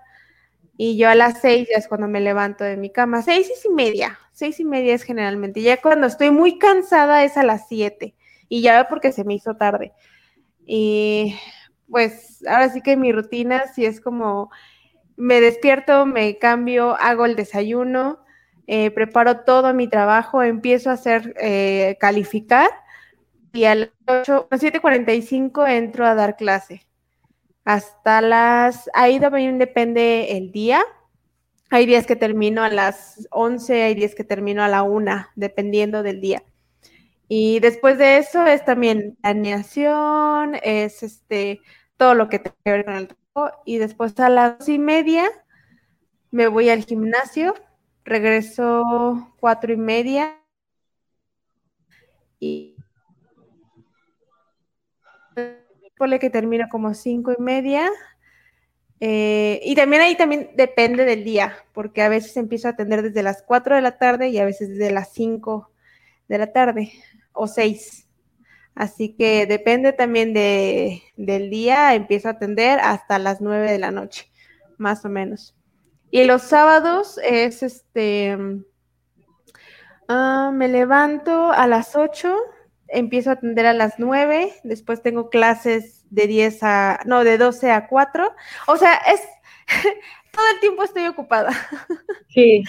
[0.78, 3.22] y yo a las seis ya es cuando me levanto de mi cama.
[3.22, 5.62] Seis y media, seis y media es generalmente.
[5.62, 8.16] Ya cuando estoy muy cansada es a las siete
[8.50, 9.94] y ya porque se me hizo tarde.
[10.66, 11.36] Y
[11.90, 14.50] pues ahora sí que mi rutina sí es como
[15.18, 18.20] me despierto, me cambio, hago el desayuno,
[18.68, 22.70] eh, preparo todo mi trabajo, empiezo a hacer eh, calificar
[23.56, 26.86] y a las 7.45 entro a dar clase.
[27.64, 30.84] Hasta las, ahí también depende el día.
[31.72, 36.04] Hay días que termino a las 11, hay días que termino a la 1, dependiendo
[36.04, 36.44] del día.
[37.28, 41.62] Y después de eso es también planeación, es este
[41.98, 43.62] todo lo que tenga que ver con el trabajo.
[43.66, 45.28] Y después a las dos y media
[46.30, 47.56] me voy al gimnasio,
[48.04, 50.40] regreso cuatro y media
[52.40, 52.75] y
[55.98, 57.90] pone que termino como cinco y media.
[59.00, 63.24] Eh, y también ahí también depende del día, porque a veces empiezo a atender desde
[63.24, 65.70] las 4 de la tarde y a veces desde las 5
[66.28, 66.92] de la tarde
[67.34, 68.08] o 6.
[68.74, 73.92] Así que depende también de, del día, empiezo a atender hasta las 9 de la
[73.92, 74.30] noche,
[74.78, 75.56] más o menos.
[76.12, 78.38] Y los sábados es este,
[80.08, 82.38] ah, me levanto a las 8,
[82.88, 87.72] empiezo a atender a las 9, después tengo clases de 10 a, no, de 12
[87.72, 88.36] a 4.
[88.68, 89.22] O sea, es,
[90.32, 91.52] todo el tiempo estoy ocupada.
[92.30, 92.66] Sí.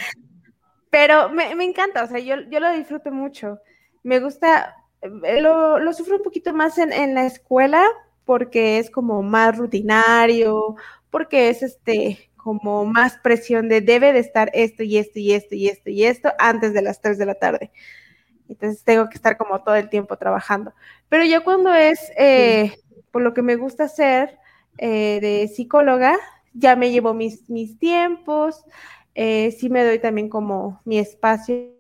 [0.91, 3.59] Pero me, encanta, o sea, yo, yo lo disfruto mucho.
[4.05, 7.85] Me gusta, eh, lo, lo sufro un poquito más en, en, la escuela
[8.25, 10.77] porque es como más rutinario,
[11.11, 15.57] porque es este como más presión de debe de estar esto y esto y esto
[15.57, 17.73] y esto y esto antes de las 3 de la tarde.
[18.49, 20.73] Entonces tengo que estar como todo el tiempo trabajando.
[21.09, 22.77] Pero ya cuando es eh,
[23.11, 24.39] por lo que me gusta hacer
[24.79, 26.17] eh, de psicóloga,
[26.55, 28.65] ya me llevo mis, mis tiempos,
[29.15, 31.77] eh, sí me doy también como mi espacio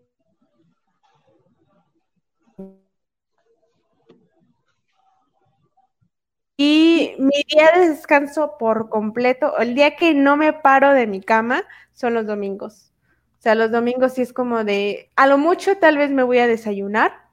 [6.59, 11.23] Y mi día de descanso por completo, el día que no me paro de mi
[11.23, 12.93] cama, son los domingos.
[13.39, 16.39] O sea, los domingos sí es como de, a lo mucho tal vez me voy
[16.39, 17.27] a desayunar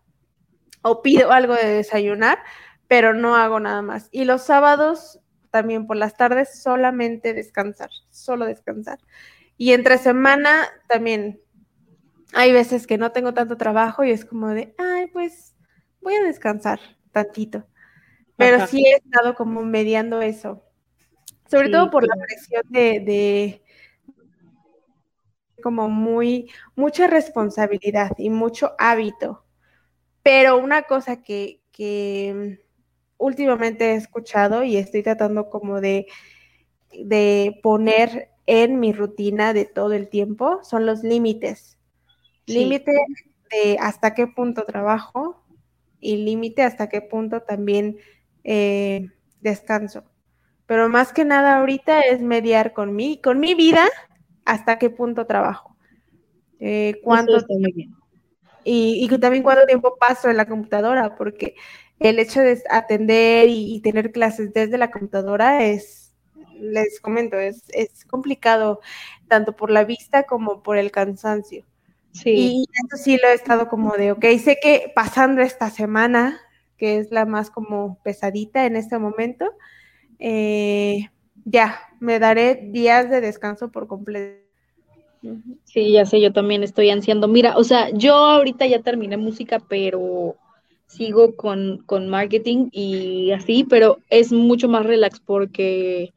[0.81, 2.39] o pido algo de desayunar,
[2.87, 4.09] pero no hago nada más.
[4.11, 8.99] Y los sábados, también por las tardes, solamente descansar, solo descansar.
[9.57, 11.41] Y entre semana también
[12.33, 15.55] hay veces que no tengo tanto trabajo y es como de, ay, pues
[16.01, 16.79] voy a descansar
[17.11, 17.65] tantito.
[18.35, 20.63] Pero sí he estado como mediando eso.
[21.49, 23.62] Sobre todo por la presión de,
[25.63, 29.43] como muy, mucha responsabilidad y mucho hábito.
[30.21, 32.59] Pero una cosa que, que
[33.17, 36.05] últimamente he escuchado y estoy tratando como de,
[36.91, 41.77] de poner en mi rutina de todo el tiempo son los límites.
[42.45, 42.91] Límite
[43.51, 45.41] de hasta qué punto trabajo
[45.99, 47.97] y límite hasta qué punto también
[48.43, 49.09] eh,
[49.39, 50.03] descanso.
[50.65, 53.85] Pero más que nada ahorita es mediar con mi, con mi vida
[54.45, 55.75] hasta qué punto trabajo.
[56.59, 57.37] Eh, cuánto,
[58.63, 61.55] y, y, también cuánto tiempo paso en la computadora, porque
[61.99, 66.13] el hecho de atender y, tener clases desde la computadora es,
[66.59, 68.79] les comento, es, es, complicado
[69.27, 71.65] tanto por la vista como por el cansancio.
[72.11, 72.31] Sí.
[72.31, 76.39] Y eso sí lo he estado como de, ok, sé que pasando esta semana
[76.77, 79.49] que es la más como pesadita en este momento,
[80.19, 81.09] eh,
[81.45, 84.43] ya, me daré días de descanso por completo.
[85.63, 87.27] Sí, ya sé, yo también estoy ansiando.
[87.27, 90.35] Mira, o sea, yo ahorita ya terminé música, pero
[90.87, 96.13] sigo con, con marketing y así, pero es mucho más relax porque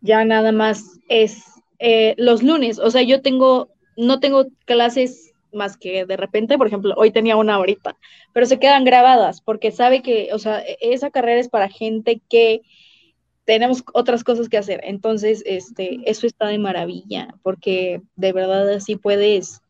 [0.00, 1.44] ya nada más es
[1.78, 6.66] eh, los lunes, o sea, yo tengo, no tengo clases más que de repente, por
[6.66, 7.96] ejemplo, hoy tenía una horita,
[8.32, 12.20] pero se quedan grabadas porque sabe que, o sea, e-, esa carrera es para gente
[12.28, 12.62] que
[13.46, 14.80] tenemos otras cosas que hacer.
[14.84, 19.62] Entonces, este, eso está de maravilla, porque de verdad así puedes,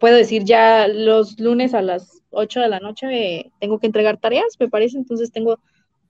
[0.00, 4.16] puedo decir ya los lunes a las 8 de la noche eh, tengo que entregar
[4.16, 5.60] tareas, me parece, entonces tengo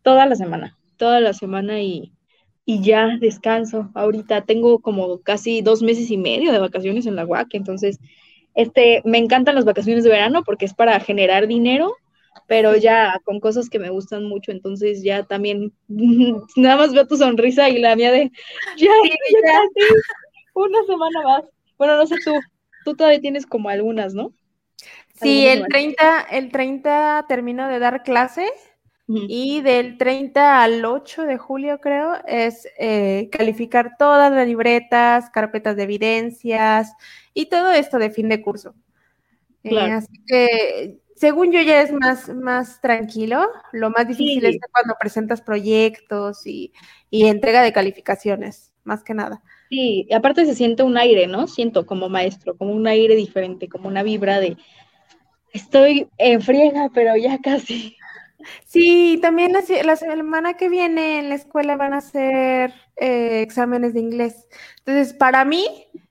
[0.02, 2.12] toda la semana, toda la semana y,
[2.64, 3.90] y ya descanso.
[3.94, 7.98] Ahorita tengo como casi dos meses y medio de vacaciones en la UAC, entonces
[8.54, 11.96] este, me encantan las vacaciones de verano porque es para generar dinero,
[12.46, 15.72] pero ya con cosas que me gustan mucho, entonces ya también
[16.56, 18.30] nada más veo tu sonrisa y la mía de
[18.76, 19.60] ya, ya,
[20.54, 21.44] una semana más.
[21.78, 22.32] Bueno, no sé tú,
[22.84, 24.32] tú todavía tienes como algunas, ¿no?
[25.14, 28.50] Sí, el 30, el 30 termino de dar clase
[29.12, 35.76] y del 30 al 8 de julio, creo, es eh, calificar todas las libretas, carpetas
[35.76, 36.92] de evidencias
[37.34, 38.74] y todo esto de fin de curso.
[39.64, 43.46] Eh, así que, según yo, ya es más, más tranquilo.
[43.72, 46.72] Lo más difícil es cuando presentas proyectos y,
[47.10, 49.42] y entrega de calificaciones, más que nada.
[49.68, 51.46] Sí, y aparte se siente un aire, ¿no?
[51.46, 54.56] Siento como maestro, como un aire diferente, como una vibra de
[55.52, 57.98] estoy en friega, pero ya casi.
[58.64, 64.00] Sí, también la, semana que viene en la escuela van a hacer eh, exámenes de
[64.00, 64.48] inglés.
[64.78, 65.66] Entonces, para mí,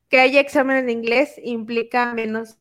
[0.08, 2.60] que haya exámenes de inglés implica menos.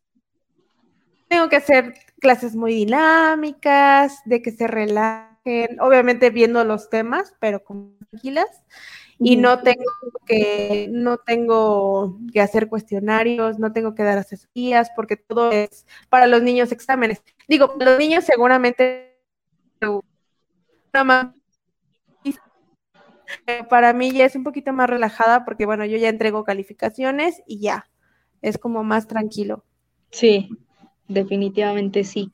[1.29, 7.63] Tengo que hacer clases muy dinámicas, de que se relajen, obviamente viendo los temas, pero
[7.65, 8.65] como tranquilas.
[9.21, 9.83] Y no tengo
[10.27, 16.29] que, no tengo que hacer cuestionarios, no tengo que dar asesorías, porque todo es para
[16.29, 17.23] los niños exámenes.
[17.49, 19.19] Digo, los niños seguramente
[23.69, 27.61] para mí ya es un poquito más relajada porque, bueno, yo ya entrego calificaciones y
[27.61, 27.91] ya,
[28.41, 29.65] es como más tranquilo.
[30.11, 30.49] Sí,
[31.09, 32.31] definitivamente sí.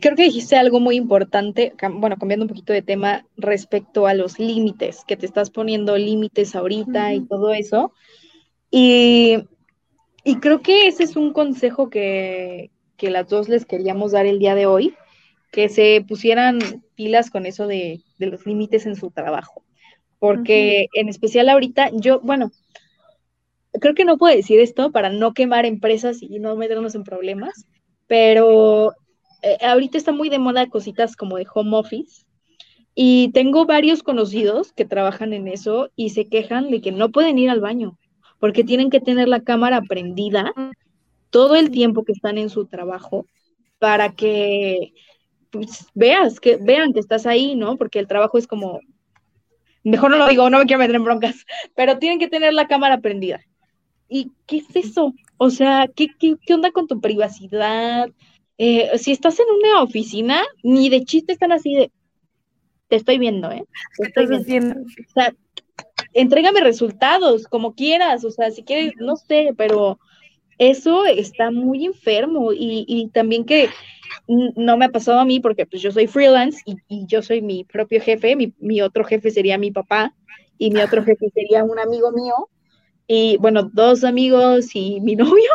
[0.00, 4.38] Creo que dijiste algo muy importante, bueno, cambiando un poquito de tema respecto a los
[4.38, 7.92] límites, que te estás poniendo límites ahorita y todo eso.
[8.70, 9.38] Y,
[10.24, 14.38] y, creo que ese es un consejo que, que las dos les queríamos dar el
[14.38, 14.94] día de hoy,
[15.50, 16.60] que se pusieran
[16.94, 19.64] pilas con eso de, los límites en su trabajo.
[20.20, 22.52] Porque en especial ahorita, yo, bueno,
[23.80, 27.66] creo que no puedo decir esto para no quemar empresas y no meternos en problemas,
[28.12, 28.92] pero
[29.40, 32.26] eh, ahorita está muy de moda cositas como de home office.
[32.94, 37.38] Y tengo varios conocidos que trabajan en eso y se quejan de que no pueden
[37.38, 37.98] ir al baño
[38.38, 40.52] porque tienen que tener la cámara prendida
[41.30, 43.24] todo el tiempo que están en su trabajo
[43.78, 44.92] para que
[45.48, 47.78] pues, veas, que vean que estás ahí, ¿no?
[47.78, 48.80] Porque el trabajo es como,
[49.84, 52.68] mejor no lo digo, no me quiero meter en broncas, pero tienen que tener la
[52.68, 53.40] cámara prendida.
[54.06, 55.14] ¿Y qué es eso?
[55.44, 58.08] O sea, ¿qué, qué, qué onda con tu privacidad?
[58.58, 61.90] Eh, si estás en una oficina, ni de chiste están así de,
[62.86, 63.64] te estoy viendo, ¿eh?
[63.98, 64.76] Te estoy viendo.
[64.82, 65.34] O sea,
[66.12, 69.98] entrégame resultados, como quieras, o sea, si quieres, no sé, pero
[70.58, 73.68] eso está muy enfermo y, y también que
[74.28, 77.42] no me ha pasado a mí porque pues yo soy freelance y, y yo soy
[77.42, 80.14] mi propio jefe, mi, mi, otro jefe sería mi papá
[80.56, 82.48] y mi otro jefe sería un amigo mío
[83.06, 85.50] y bueno, dos amigos y mi novio.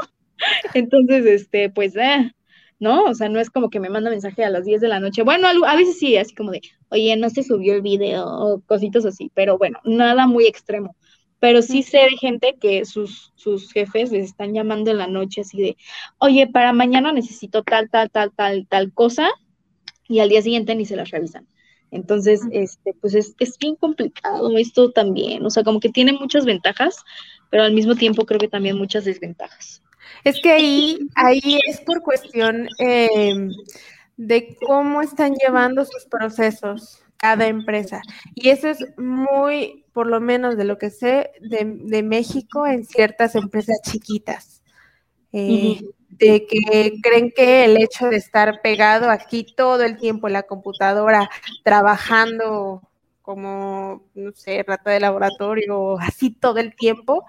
[0.73, 2.31] Entonces, este, pues, eh,
[2.79, 3.05] ¿no?
[3.05, 5.23] O sea, no es como que me manda mensaje a las 10 de la noche.
[5.23, 9.05] Bueno, a veces sí, así como de, oye, no se subió el video o cositas
[9.05, 10.95] así, pero bueno, nada muy extremo.
[11.39, 15.41] Pero sí sé de gente que sus, sus jefes les están llamando en la noche
[15.41, 15.77] así de,
[16.17, 19.29] oye, para mañana necesito tal, tal, tal, tal, tal cosa,
[20.07, 21.47] y al día siguiente ni se las revisan.
[21.91, 26.43] Entonces, este, pues es, es bien complicado esto también, o sea, como que tiene muchas
[26.45, 27.03] ventajas,
[27.49, 29.81] pero al mismo tiempo creo que también muchas desventajas.
[30.23, 33.49] Es que ahí, ahí es por cuestión eh,
[34.17, 38.01] de cómo están llevando sus procesos cada empresa.
[38.35, 42.85] Y eso es muy, por lo menos de lo que sé, de, de México en
[42.85, 44.61] ciertas empresas chiquitas.
[45.31, 45.93] Eh, uh -huh.
[46.09, 50.43] De que creen que el hecho de estar pegado aquí todo el tiempo en la
[50.43, 51.29] computadora,
[51.63, 52.81] trabajando
[53.27, 57.25] como, no sé, rata de laboratorio, así todo el tiempo,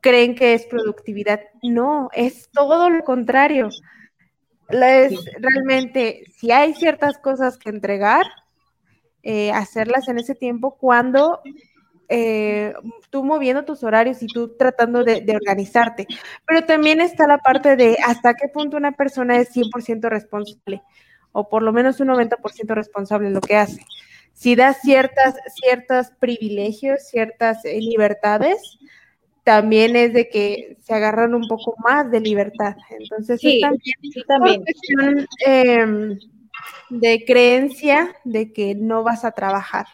[0.00, 1.40] creen que es productividad.
[1.62, 3.68] No, es todo lo contrario.
[4.68, 8.26] Es, realmente, si hay ciertas cosas que entregar,
[9.22, 11.40] eh, hacerlas en ese tiempo cuando
[12.08, 12.74] eh,
[13.10, 16.08] tú moviendo tus horarios y tú tratando de, de, organizarte.
[16.44, 20.82] Pero también está la parte de hasta qué punto una persona es 100% responsable
[21.32, 23.84] o por lo menos un 90% responsable en lo que hace.
[24.40, 28.78] Si da ciertas, ciertos privilegios, ciertas eh, libertades,
[29.44, 32.74] también es de que se agarran un poco más de libertad.
[32.88, 34.62] Entonces, sí, es también, sí, también.
[34.62, 36.18] Cuestión, eh,
[36.88, 39.88] de creencia de que no vas a trabajar.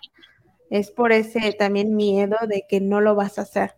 [0.71, 3.75] Es por ese también miedo de que no lo vas a hacer.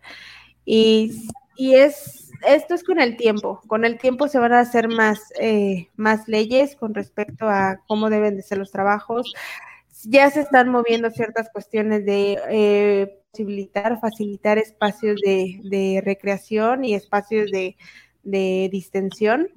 [0.66, 3.62] Y, y es, esto es con el tiempo.
[3.68, 8.10] Con el tiempo se van a hacer más, eh, más leyes con respecto a cómo
[8.10, 9.32] deben de ser los trabajos.
[10.04, 17.50] Ya se están moviendo ciertas cuestiones de eh, posibilitar, facilitar espacios de, recreación y espacios
[17.50, 17.76] de,
[18.22, 19.48] de distensión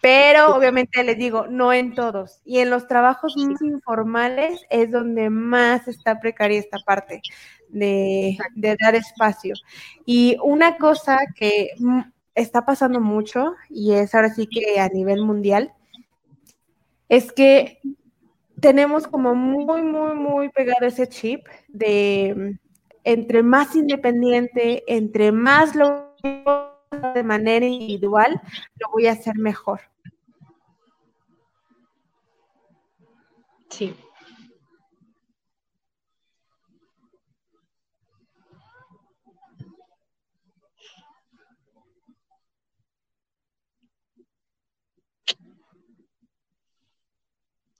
[0.00, 2.40] pero obviamente les digo, no en todos.
[2.44, 7.20] Y en los trabajos más informales es donde más está precaria esta parte
[7.68, 9.54] de, de, dar espacio.
[10.06, 11.70] Y una cosa que
[12.34, 15.72] está pasando mucho, y es ahora sí que a nivel mundial,
[17.10, 17.80] es que
[18.60, 22.58] tenemos como muy, muy, muy pegado ese chip de
[23.04, 26.14] entre más independiente, entre más lo
[27.14, 28.40] de manera individual,
[28.76, 29.80] lo voy a hacer mejor.
[33.70, 33.94] Sí.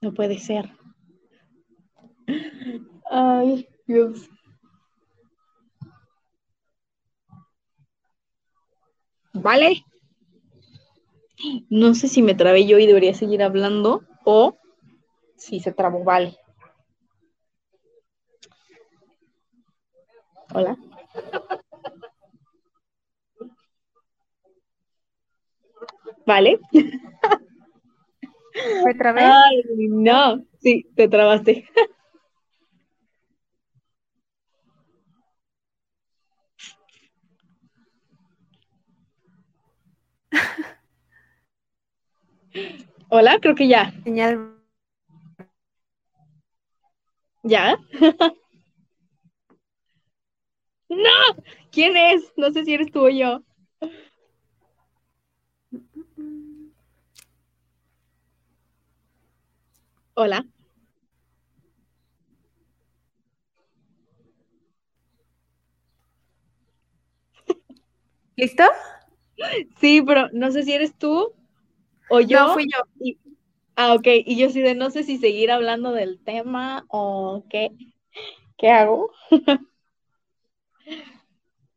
[0.01, 0.71] No puede ser.
[3.11, 4.29] Ay, Dios.
[9.35, 9.85] ¿Vale?
[11.69, 14.59] No sé si me trabé yo y debería seguir hablando o
[15.37, 16.37] si se trabó, vale.
[20.53, 20.77] Hola.
[26.27, 26.61] ¿Vale?
[28.85, 29.23] ¿Me trabé?
[29.23, 31.69] Ay, no, sí, te trabaste.
[43.09, 43.93] Hola, creo que ya.
[44.05, 44.57] Señal.
[47.43, 47.77] ¿Ya?
[50.89, 51.11] no,
[51.73, 52.33] ¿quién es?
[52.37, 53.43] No sé si eres tú o yo.
[60.23, 60.45] Hola.
[68.37, 68.65] ¿Listo?
[69.81, 71.33] Sí, pero no sé si eres tú
[72.11, 72.49] o yo.
[72.49, 72.83] No, fui yo.
[73.01, 73.19] Y,
[73.77, 74.07] ah, ok.
[74.27, 77.71] Y yo sí de no sé si seguir hablando del tema o qué,
[78.59, 79.11] qué hago.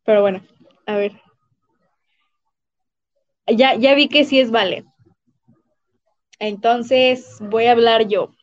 [0.03, 0.41] pero bueno,
[0.85, 1.13] a ver.
[3.47, 4.83] Ya, ya vi que sí es vale.
[6.47, 8.33] Entonces voy a hablar yo.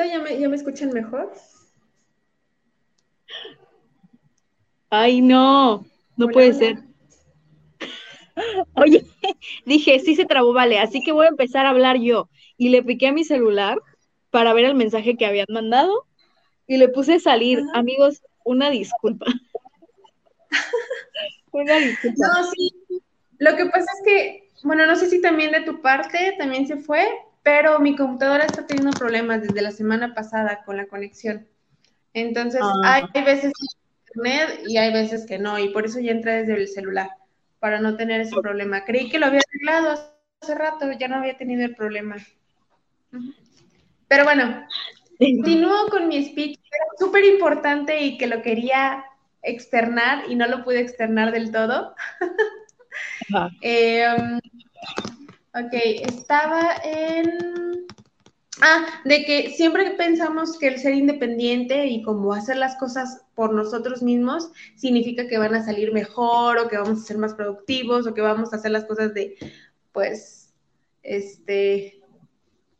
[0.00, 0.04] ¿Listo?
[0.04, 1.32] ¿Ya me, ¿Ya me escuchan mejor?
[4.88, 5.86] Ay, no,
[6.16, 6.78] no puede ser.
[8.74, 9.06] Oye,
[9.64, 12.28] dije, sí se trabó, vale, así que voy a empezar a hablar yo.
[12.56, 13.78] Y le piqué a mi celular
[14.30, 16.06] para ver el mensaje que habían mandado
[16.66, 17.60] y le puse salir.
[17.74, 19.26] Amigos, una disculpa.
[21.52, 22.26] una disculpa.
[22.26, 22.72] No, sí.
[23.38, 26.76] Lo que pasa es que, bueno, no sé si también de tu parte también se
[26.76, 27.06] fue,
[27.42, 31.46] pero mi computadora está teniendo problemas desde la semana pasada con la conexión.
[32.12, 33.00] Entonces, ah.
[33.12, 33.52] hay veces
[34.06, 37.10] internet y hay veces que no, y por eso ya entré desde el celular,
[37.58, 38.84] para no tener ese problema.
[38.84, 40.02] Creí que lo había arreglado
[40.40, 42.16] hace rato, ya no había tenido el problema.
[44.08, 44.66] Pero bueno,
[45.18, 46.58] continúo con mi speech,
[46.98, 49.04] súper importante y que lo quería
[49.42, 51.94] externar y no lo pude externar del todo.
[53.62, 54.06] eh,
[55.54, 57.70] ok, estaba en
[58.62, 63.54] Ah, de que siempre pensamos que el ser independiente y como hacer las cosas por
[63.54, 68.06] nosotros mismos significa que van a salir mejor o que vamos a ser más productivos
[68.06, 69.36] o que vamos a hacer las cosas de,
[69.92, 70.52] pues,
[71.02, 72.02] este,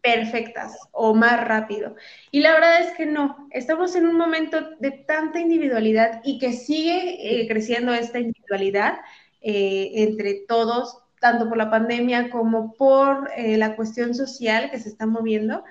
[0.02, 1.96] perfectas o más rápido.
[2.30, 6.52] Y la verdad es que no, estamos en un momento de tanta individualidad y que
[6.52, 8.98] sigue eh, creciendo esta individualidad
[9.40, 14.88] eh, entre todos, tanto por la pandemia como por eh, la cuestión social que se
[14.88, 15.62] está moviendo,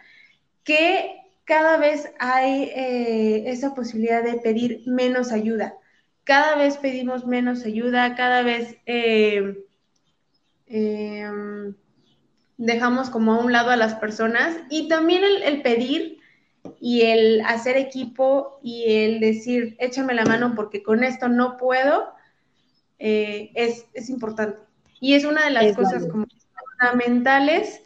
[0.64, 5.74] que cada vez hay eh, esa posibilidad de pedir menos ayuda.
[6.24, 9.66] Cada vez pedimos menos ayuda, cada vez eh,
[10.68, 11.74] em,
[12.58, 16.20] dejamos como a un lado a las personas y también el, pedir
[16.80, 22.14] y el hacer equipo y el decir, échame la mano porque con esto no puedo,
[23.00, 24.69] es, es importante.
[25.00, 26.26] Y es una de las cosas como
[26.78, 27.82] fundamentales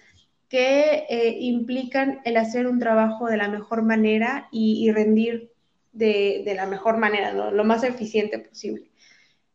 [0.50, 5.52] que eh, implican el hacer un trabajo de la mejor manera y, rendir
[5.92, 8.92] de, la mejor manera, lo más eficiente posible.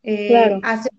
[0.03, 0.93] Eh, hacer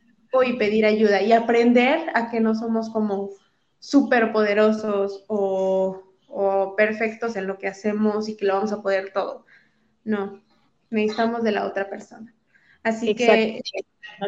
[0.46, 3.32] y pedir ayuda y aprender a que no somos como
[3.80, 6.04] súper poderosos o,
[6.78, 9.46] perfectos en lo que hacemos y que lo vamos a poder todo.
[10.04, 10.42] No,
[10.90, 12.34] necesitamos de la otra persona.
[12.84, 13.62] Así que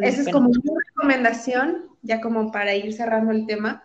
[0.02, 3.84] esa es como una recomendación ya como para ir cerrando el tema,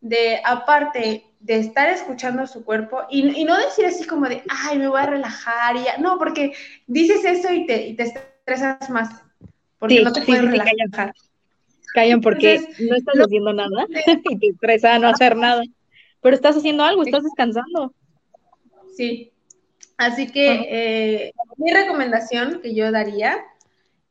[0.00, 4.88] de aparte de estar escuchando su cuerpo y, no decir así como de, ay, me
[4.88, 6.52] voy a relajar y ya, no, porque
[6.86, 9.22] dices eso y te, te estresas más,
[9.78, 11.12] porque no te puedes relajar.
[11.94, 12.20] callan.
[12.20, 13.86] porque no estás haciendo nada
[14.30, 15.62] y te estresa no hacer nada,
[16.20, 17.94] pero estás haciendo algo, estás descansando.
[18.96, 19.32] Sí,
[19.96, 23.42] así que eh, mi recomendación que yo daría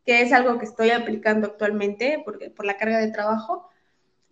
[0.05, 3.69] que es algo que estoy aplicando actualmente porque, por la carga de trabajo,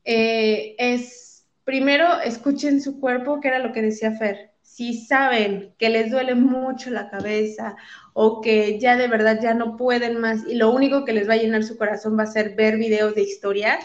[0.03, 4.51] eh, es primero escuchen su cuerpo, que era lo que decía Fer.
[4.61, 7.76] Si saben que les duele mucho la cabeza
[8.13, 11.34] o que ya de verdad ya no pueden más y lo único que les va
[11.34, 13.78] a llenar su corazón va a ser ver videos de historia,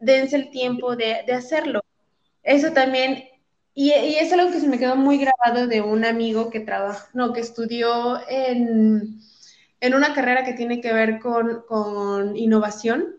[0.00, 1.80] dense el tiempo de, de hacerlo.
[2.42, 3.24] Eso también
[3.78, 7.08] y, y, es algo que se me quedó muy grabado de un amigo que trabaja,
[7.12, 9.20] no, que estudió en,
[9.80, 13.16] en una carrera que tiene que ver con, innovación,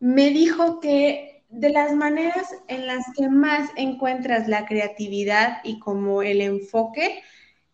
[0.00, 6.22] me dijo que de las maneras en las que más encuentras la creatividad y como
[6.22, 7.22] el enfoque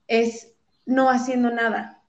[0.06, 0.52] es
[0.86, 2.02] no haciendo nada,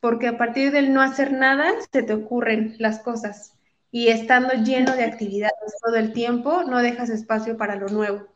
[0.00, 3.54] porque a partir del no hacer nada se te ocurren las cosas
[3.90, 8.26] y estando lleno de actividades todo el tiempo no dejas espacio para lo nuevo.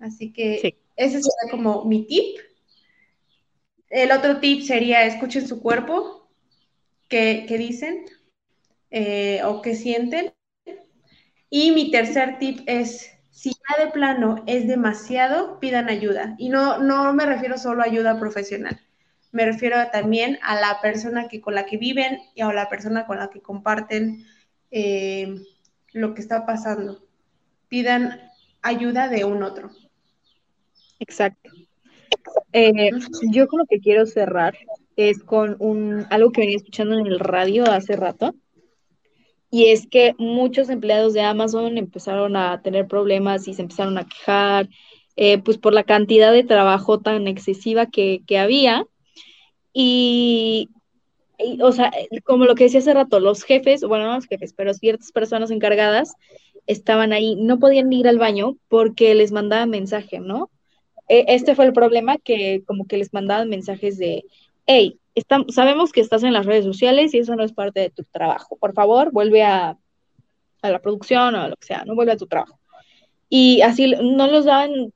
[0.00, 2.38] Así que ese sería como mi tip
[3.90, 6.30] el otro tip sería escuchen su cuerpo,
[7.08, 8.06] qué, dicen
[8.90, 10.32] eh, o qué sienten.
[11.50, 16.36] Y mi tercer tip es, si ya de plano es demasiado, pidan ayuda.
[16.38, 18.80] Y no, no me refiero solo a ayuda profesional,
[19.32, 23.06] me refiero también a la persona que, con la que viven y a la persona
[23.06, 24.24] con la que comparten
[24.70, 25.36] eh,
[25.92, 27.06] lo que está pasando.
[27.68, 28.20] Pidan
[28.62, 29.70] ayuda de un otro.
[30.98, 31.50] Exacto.
[32.52, 32.90] Eh,
[33.30, 34.56] yo con lo que quiero cerrar
[34.96, 38.34] es con un, algo que venía escuchando en el radio hace rato,
[39.50, 44.06] y es que muchos empleados de Amazon empezaron a tener problemas y se empezaron a
[44.06, 44.68] quejar,
[45.16, 48.86] eh, pues por la cantidad de trabajo tan excesiva que, había.
[49.72, 50.70] Y,
[51.60, 51.90] o sea,
[52.24, 55.50] como lo que decía hace rato, los jefes, bueno, no los jefes, pero ciertas personas
[55.50, 56.14] encargadas
[56.66, 60.48] estaban ahí, no podían ir al baño porque les mandaban mensaje, ¿no?
[61.10, 64.24] E, este fue el problema que como que les mandaban mensajes de,
[64.66, 65.00] hey,
[65.48, 68.56] sabemos que estás en las redes sociales y eso no es parte de tu trabajo.
[68.56, 69.76] Por favor, vuelve a,
[70.62, 72.58] la producción o a lo que sea, no vuelve a tu trabajo.
[73.28, 74.92] y así no los daban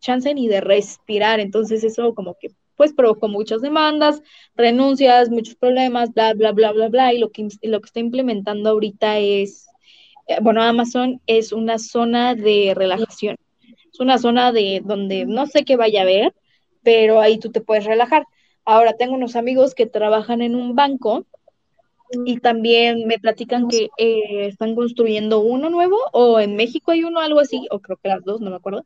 [0.00, 4.22] chance ni de respirar, entonces eso como que pues provocó muchas demandas,
[4.54, 8.70] renuncias, muchos problemas, bla, bla, bla, bla, bla, y lo que, lo que está implementando
[8.70, 9.66] ahorita es,
[10.28, 13.36] eh, bueno, Amazon es una zona de relajación,
[13.96, 16.34] es una zona de donde no sé qué vaya a haber,
[16.82, 18.26] pero ahí tú te puedes relajar.
[18.64, 21.26] Ahora tengo unos amigos que trabajan en un banco
[22.26, 27.20] y también me platican que eh, están construyendo uno nuevo o en México hay uno,
[27.20, 28.84] algo así, o creo que las dos, no me acuerdo,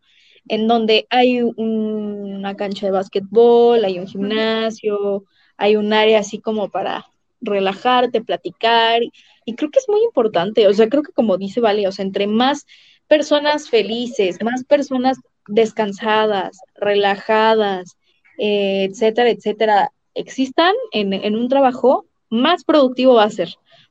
[0.49, 5.25] en donde hay una cancha de básquetbol, hay un gimnasio,
[5.57, 7.07] hay un área así como para
[7.41, 9.03] relajarte, platicar,
[9.45, 12.05] y creo que es muy importante, o sea, creo que como dice Vale, o sea,
[12.05, 12.67] entre más
[13.11, 17.97] personas felices, más personas descansadas, relajadas,
[18.39, 23.49] eh, etcétera, etcétera, existan en, un trabajo, más productivo va a ser.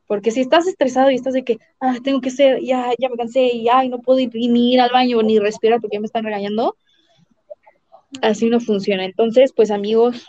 [0.08, 3.18] Porque si estás estresado y estás de que, ah, tengo que ser, ya, ya me
[3.18, 6.24] cansé y ay, no puedo ir, ni ir al baño ni respirar porque me están
[6.24, 6.78] regañando,
[8.22, 9.04] así no funciona.
[9.04, 10.28] Entonces, pues amigos,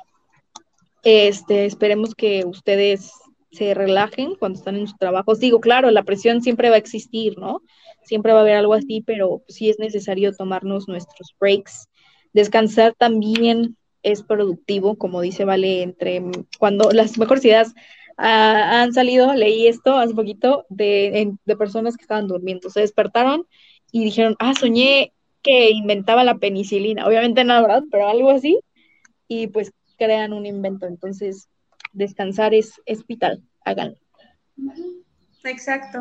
[1.05, 3.13] este, esperemos que ustedes
[3.53, 5.39] se relajen cuando están en sus trabajos.
[5.39, 7.63] Digo, claro, la presión siempre va a existir, ¿no?
[8.11, 11.89] Siempre va a haber algo así, pero sí es necesario tomarnos nuestros breaks.
[12.33, 16.21] Descansar también es productivo, como dice Vale, entre
[16.59, 17.73] cuando las mejores ideas
[18.17, 23.47] han salido, leí esto hace poquito, de, de personas que estaban durmiendo, se despertaron
[23.93, 27.85] y dijeron, ah, soñé que inventaba la penicilina, obviamente no, ¿verdad?
[27.93, 28.59] Pero algo así,
[29.29, 31.49] y pues crean un invento, entonces
[31.93, 33.99] descansar es, es vital, háganlo.
[35.45, 36.01] Exacto,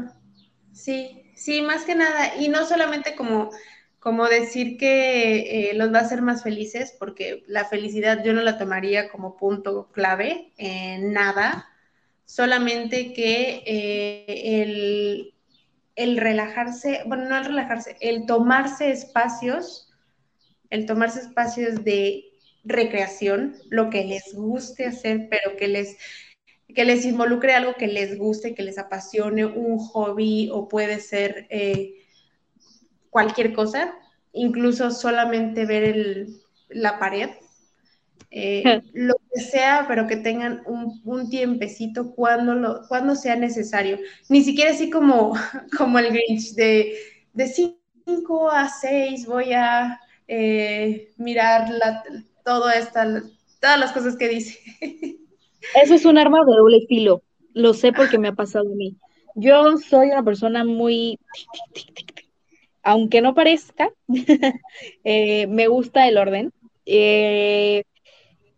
[0.73, 3.49] sí, sí, más que nada, y no solamente como,
[3.99, 8.41] como decir que eh, los va a hacer más felices, porque la felicidad yo no
[8.41, 11.67] la tomaría como punto clave en nada,
[12.25, 15.33] solamente que eh, el,
[15.95, 19.89] el, relajarse, bueno, no el relajarse, el tomarse espacios,
[20.69, 22.25] el tomarse espacios de
[22.65, 25.97] recreación, lo que les guste hacer, pero que les,
[26.73, 31.47] que les involucre algo que les guste, que les apasione, un hobby o puede ser
[31.49, 31.95] eh,
[33.09, 33.93] cualquier cosa,
[34.33, 36.35] incluso solamente ver el,
[36.69, 37.29] la pared,
[38.31, 43.97] eh, lo que sea, pero que tengan un, un tiempecito cuando, lo, cuando sea necesario.
[44.29, 45.33] Ni siquiera así como,
[45.77, 46.95] como el Grinch de,
[47.33, 52.03] de 5 a 6 voy a eh, mirar la,
[52.45, 53.23] todo esta,
[53.59, 54.59] todas las cosas que dice.
[55.75, 57.21] Eso es un arma de doble filo,
[57.53, 58.95] lo sé porque me ha pasado a mí.
[59.35, 61.19] Yo soy una persona muy,
[62.83, 63.91] aunque no parezca,
[65.03, 66.51] eh, me gusta el orden.
[66.85, 67.83] Eh,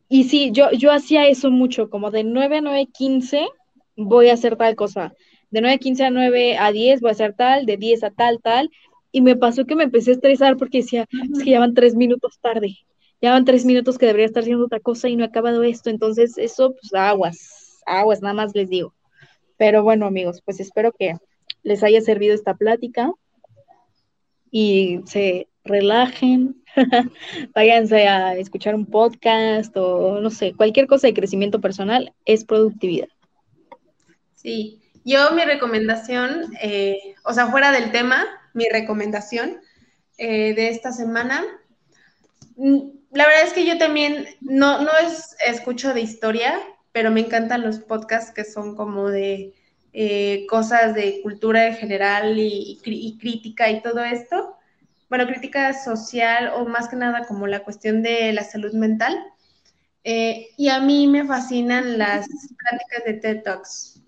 [0.08, 3.48] y sí, yo, yo hacía eso mucho, como de 9 a 9, 15
[3.96, 5.14] voy a hacer tal cosa.
[5.52, 8.12] De 9 a 15 a 9 a 10 voy a hacer tal, de 10 a
[8.12, 8.70] tal, tal.
[9.12, 12.40] Y me pasó que me empecé a estresar porque decía, es que ya tres minutos
[12.42, 12.78] tarde.
[13.22, 15.90] Ya van tres minutos que debería estar haciendo otra cosa y no he acabado esto.
[15.90, 18.94] Entonces, eso, pues aguas, aguas, nada más les digo.
[19.58, 21.16] Pero bueno, amigos, pues espero que
[21.64, 23.12] les haya servido esta plática
[24.50, 26.64] y se relajen,
[27.56, 33.08] váyanse a escuchar un podcast o no sé, cualquier cosa de crecimiento personal es productividad.
[34.36, 39.62] Sí, yo mi recomendación, eh, o sea, fuera del tema, mi recomendación
[40.18, 41.44] eh, de esta semana,
[42.56, 46.60] mm, la verdad es que yo también no, no es, escucho de historia,
[46.92, 49.54] pero me encantan los podcasts que son como de
[49.94, 52.80] eh, cosas de cultura en general y,
[53.20, 54.58] crítica y todo esto
[55.12, 59.14] bueno, crítica social o más que nada como la cuestión de la salud mental.
[60.06, 64.02] Eh, y a mí me fascinan las prácticas de TED Talks.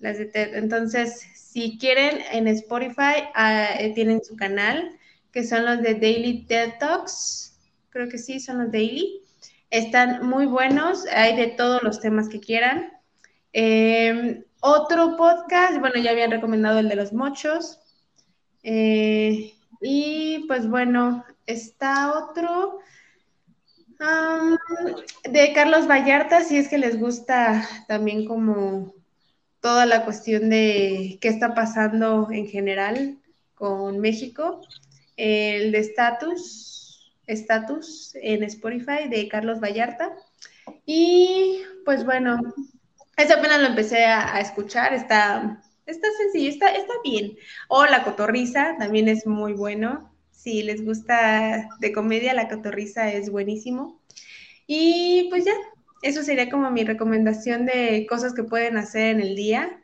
[0.00, 0.54] Las de TED.
[0.54, 4.98] Entonces, si quieren, en Spotify ah, eh, tienen su canal,
[5.32, 7.45] que son los de Daily TED Talks.
[7.96, 9.22] Creo que sí, son los Daily.
[9.70, 12.92] Están muy buenos, hay de todos los temas que quieran.
[13.54, 17.80] Em, otro podcast, bueno, ya habían recomendado el de los mochos.
[18.62, 22.80] Eh, y pues bueno, está otro
[25.30, 28.92] de Carlos Vallarta, si es que les gusta también como
[29.60, 33.16] toda la cuestión de qué está pasando en general
[33.54, 34.60] con México.
[35.16, 36.85] El de Status,
[37.26, 40.12] Status en Spotify de Carlos Vallarta.
[40.84, 42.40] Y pues bueno,
[43.16, 47.36] ese apenas lo empecé a escuchar, está está sencillo, está, está bien.
[47.68, 50.12] O La Cotorriza también es muy bueno.
[50.30, 54.00] Si les gusta de comedia, La Cotorriza es buenísimo.
[54.66, 55.54] Y pues ya,
[56.02, 59.82] eso sería como mi recomendación de cosas que pueden hacer en el día.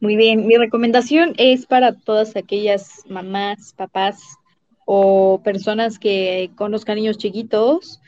[0.00, 4.38] Muy bien, mi recomendación es para todas aquellas mamás, papás
[4.86, 8.00] o personas que conozcan niños chiquitos.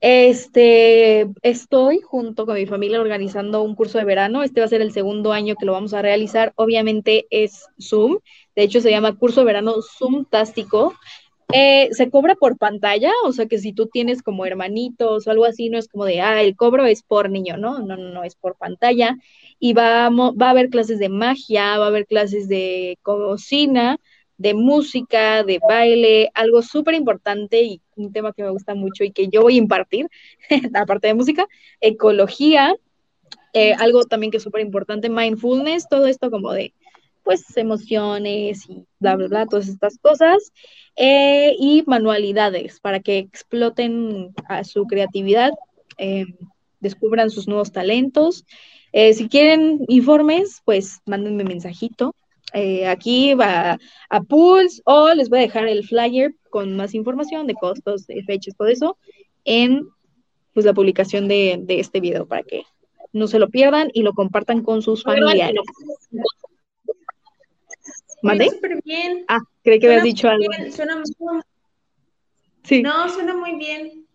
[0.00, 4.44] Este, estoy junto con mi familia organizando un curso de verano.
[4.44, 6.52] Este va a ser el segundo año que lo vamos a realizar.
[6.54, 8.18] Obviamente es Zoom.
[8.54, 10.94] De hecho, se llama curso de verano Zoom Tástico.
[11.52, 15.46] Eh, se cobra por pantalla, o sea que si tú tienes como hermanitos o algo
[15.46, 17.78] así, no es como de, ah, el cobro es por niño, ¿no?
[17.78, 19.16] No, no, no, es por pantalla.
[19.58, 23.98] Y va, a haber clases de magia, va a haber clases de cocina,
[24.36, 29.10] de música, de baile, algo súper importante y un tema que me gusta mucho y
[29.10, 30.08] que yo voy a impartir,
[30.74, 31.46] aparte de música,
[31.80, 32.74] ecología,
[33.52, 36.72] eh, algo también que es súper importante, mindfulness, todo esto como de
[37.24, 40.52] pues emociones y bla, bla, bla, todas estas cosas,
[40.96, 45.52] eh, y manualidades para que exploten a su creatividad,
[45.98, 46.24] eh,
[46.80, 48.46] descubran sus nuevos talentos.
[48.92, 52.14] Eh, si quieren informes, pues mándenme mensajito.
[52.86, 53.78] aquí va
[54.08, 58.22] a Pulse o les voy a dejar el flyer con más información de costos, de
[58.24, 58.96] fechas, todo eso,
[59.44, 59.86] en
[60.54, 62.64] pues, la publicación de, de este video para que
[63.12, 65.60] no se lo pierdan y lo compartan con sus familiares.
[68.22, 68.50] ¿Mande?
[68.50, 69.24] Súper bien.
[69.28, 70.46] Ah, creí que habías dicho algo.
[70.74, 71.40] suena muy...
[72.64, 72.82] Sí.
[72.82, 74.06] No, suena muy bien.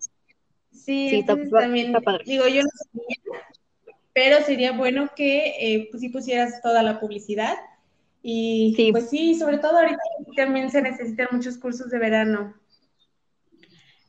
[0.72, 2.24] Sí, sí está, también, padre.
[2.26, 3.22] digo, yo no sé,
[4.14, 7.56] pero sería bueno que eh, pues, si pusieras toda la publicidad.
[8.22, 8.92] Y sí.
[8.92, 10.00] pues sí, sobre todo ahorita
[10.36, 12.54] también se necesitan muchos cursos de verano.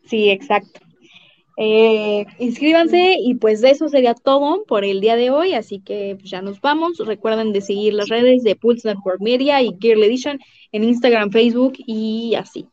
[0.07, 0.80] Sí, exacto.
[1.57, 6.16] Eh, inscríbanse y pues de eso sería todo por el día de hoy, así que
[6.18, 6.98] pues, ya nos vamos.
[6.98, 10.38] Recuerden de seguir las redes de Pulse Network Media y Girl Edition
[10.72, 12.68] en Instagram, Facebook y así.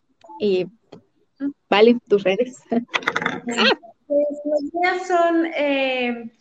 [1.70, 2.62] vale, tus redes.
[4.08, 6.32] Pues los días son, eh,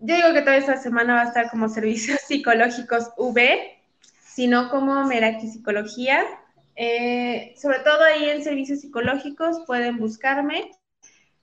[0.00, 3.78] yo digo que toda esta semana va a estar como servicios psicológicos V,
[4.24, 6.24] sino como Meraki Psicología.
[6.76, 10.70] Eh, sobre todo ahí en servicios psicológicos pueden buscarme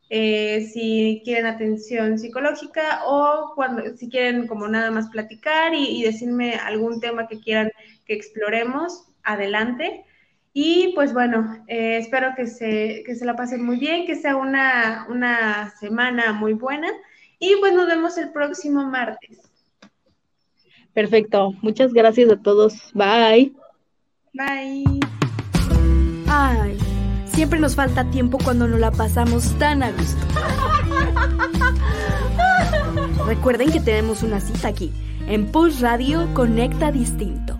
[0.09, 6.55] eh, si quieren atención psicológica o cuando si quieren como nada más platicar y, decirme
[6.55, 7.71] algún tema que quieran
[8.05, 10.05] que exploremos, adelante.
[10.53, 14.37] Y pues bueno, eh, espero que se, que se la pasen muy bien, que sea
[14.37, 16.87] una, una semana muy buena
[17.39, 19.41] y pues nos vemos el próximo martes.
[20.93, 22.91] Perfecto, muchas gracias a todos.
[22.93, 23.53] Bye.
[24.33, 25.01] Bye.
[26.27, 26.77] Ay.
[27.27, 30.25] Siempre nos falta tiempo cuando nos la pasamos tan a gusto.
[33.27, 34.93] Recuerden que tenemos una cita aquí,
[35.27, 37.54] en Pulse Radio Conecta Distinto.